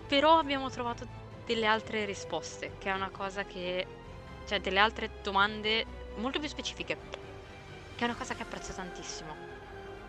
però 0.09 0.39
abbiamo 0.39 0.68
trovato 0.68 1.07
delle 1.45 1.66
altre 1.66 2.05
risposte, 2.05 2.72
che 2.79 2.91
è 2.91 2.93
una 2.93 3.11
cosa 3.11 3.45
che... 3.45 4.03
cioè 4.47 4.61
delle 4.61 4.79
altre 4.79 5.11
domande 5.23 5.87
molto 6.17 6.39
più 6.39 6.49
specifiche, 6.49 6.97
che 7.95 8.03
è 8.03 8.05
una 8.05 8.17
cosa 8.17 8.35
che 8.35 8.43
apprezzo 8.43 8.73
tantissimo. 8.73 9.35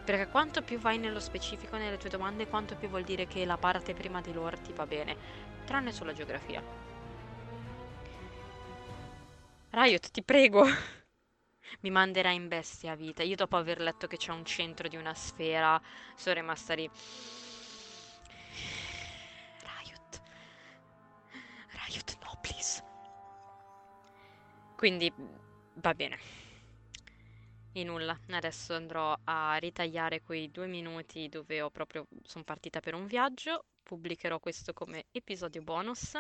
Perché 0.04 0.28
quanto 0.28 0.62
più 0.62 0.78
vai 0.80 1.00
nello 1.00 1.20
specifico 1.20 1.78
nelle 1.78 1.98
tue 1.98 2.10
domande, 2.10 2.48
quanto 2.48 2.76
più 2.76 2.88
vuol 2.90 3.04
dire 3.04 3.26
che 3.28 3.44
la 3.46 3.58
parte 3.58 3.94
prima 3.94 4.22
di 4.22 4.32
lore 4.34 4.62
ti 4.62 4.72
va 4.72 4.86
bene, 4.86 5.18
tranne 5.66 5.92
sulla 5.92 6.14
geografia. 6.14 6.64
Riot, 9.72 10.12
ti 10.12 10.24
prego! 10.24 10.64
mi 11.82 11.90
manderà 11.90 12.32
in 12.32 12.48
bestia 12.48 12.92
a 12.92 12.96
vita. 12.96 13.24
Io 13.24 13.36
dopo 13.36 13.58
aver 13.58 13.80
letto 13.80 14.08
che 14.08 14.18
c'è 14.18 14.32
un 14.32 14.46
centro 14.46 14.88
di 14.88 14.96
una 14.96 15.14
sfera, 15.14 15.82
sono 16.16 16.36
rimasta 16.36 16.76
lì. 16.76 16.90
Riot. 19.62 20.22
Riot, 21.72 22.18
no, 22.22 22.38
please. 22.42 22.85
Quindi, 24.76 25.12
va 25.76 25.94
bene. 25.94 26.18
E 27.72 27.84
nulla, 27.84 28.18
adesso 28.30 28.74
andrò 28.74 29.18
a 29.24 29.56
ritagliare 29.56 30.22
quei 30.22 30.50
due 30.52 30.68
minuti 30.68 31.28
dove 31.28 31.62
ho 31.62 31.70
proprio 31.70 32.08
sono 32.24 32.44
partita 32.44 32.80
per 32.80 32.94
un 32.94 33.06
viaggio, 33.06 33.66
pubblicherò 33.84 34.40
questo 34.40 34.74
come 34.74 35.06
episodio 35.12 35.62
bonus 35.62 36.18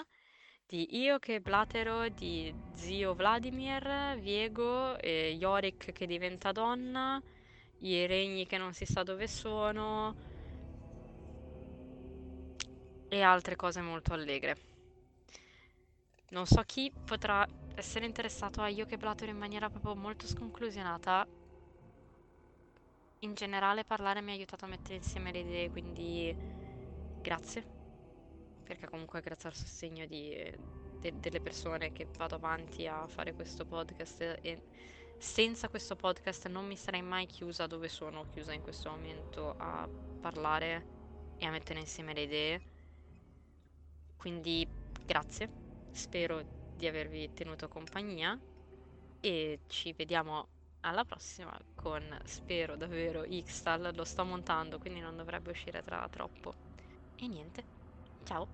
di 0.68 0.98
io 0.98 1.20
che 1.20 1.42
blatero 1.42 2.10
di 2.10 2.54
zio 2.74 3.14
Vladimir, 3.14 4.18
Viego, 4.20 4.98
e 4.98 5.38
Yorick 5.40 5.92
che 5.92 6.08
diventa 6.08 6.52
donna, 6.52 7.22
i 7.80 8.06
regni 8.06 8.48
che 8.48 8.58
non 8.58 8.74
si 8.74 8.86
sa 8.86 9.04
dove 9.04 9.28
sono 9.28 10.16
e 13.08 13.22
altre 13.22 13.56
cose 13.56 13.82
molto 13.82 14.14
allegre. 14.14 14.58
Non 16.30 16.48
so 16.48 16.64
chi 16.64 16.92
potrà 17.06 17.48
essere 17.76 18.06
interessato 18.06 18.62
a 18.62 18.68
io 18.70 18.86
che 18.86 18.98
blatero 18.98 19.32
in 19.32 19.38
maniera 19.38 19.70
proprio 19.70 19.96
molto 19.96 20.28
sconclusionata. 20.28 21.28
In 23.20 23.34
generale 23.34 23.84
parlare 23.84 24.22
mi 24.22 24.32
ha 24.32 24.34
aiutato 24.34 24.66
a 24.66 24.68
mettere 24.68 24.96
insieme 24.96 25.32
le 25.32 25.40
idee, 25.40 25.70
quindi 25.70 26.36
grazie 27.22 27.76
perché 28.66 28.88
comunque 28.90 29.22
grazie 29.22 29.50
al 29.50 29.56
sostegno 29.56 30.06
di, 30.08 30.36
de, 31.00 31.14
delle 31.20 31.40
persone 31.40 31.92
che 31.92 32.08
vado 32.18 32.36
avanti 32.36 32.88
a 32.88 33.08
fare 33.08 33.34
questo 33.34 33.64
podcast 33.66 34.40
e 34.42 34.64
senza 35.18 35.70
questo 35.70 35.96
podcast 35.96 36.48
non 36.48 36.66
mi 36.66 36.76
sarei 36.76 37.04
mai 37.04 37.28
chiusa 37.28 37.68
dove 37.68 37.88
sono 37.88 38.26
chiusa 38.26 38.54
in 38.54 38.62
questo 38.62 38.90
momento 38.90 39.56
a 39.58 39.88
parlare 40.20 40.86
e 41.38 41.46
a 41.46 41.52
mettere 41.52 41.80
insieme 41.80 42.14
le 42.14 42.22
idee. 42.24 42.62
Quindi 44.18 44.68
grazie, 45.06 45.50
spero 45.92 46.44
di 46.76 46.88
avervi 46.88 47.32
tenuto 47.34 47.68
compagnia 47.68 48.40
e 49.20 49.62
ci 49.68 49.94
vediamo 49.94 50.50
alla 50.82 51.04
prossima 51.06 51.58
con, 51.74 52.18
spero 52.26 52.76
davvero, 52.78 53.24
Xtal, 53.24 53.92
lo 53.96 54.04
sto 54.04 54.24
montando 54.26 54.78
quindi 54.78 55.00
non 55.00 55.16
dovrebbe 55.16 55.52
uscire 55.52 55.82
tra 55.82 56.08
troppo. 56.10 56.56
E 57.16 57.28
niente. 57.28 57.66
Ciao. 58.24 58.50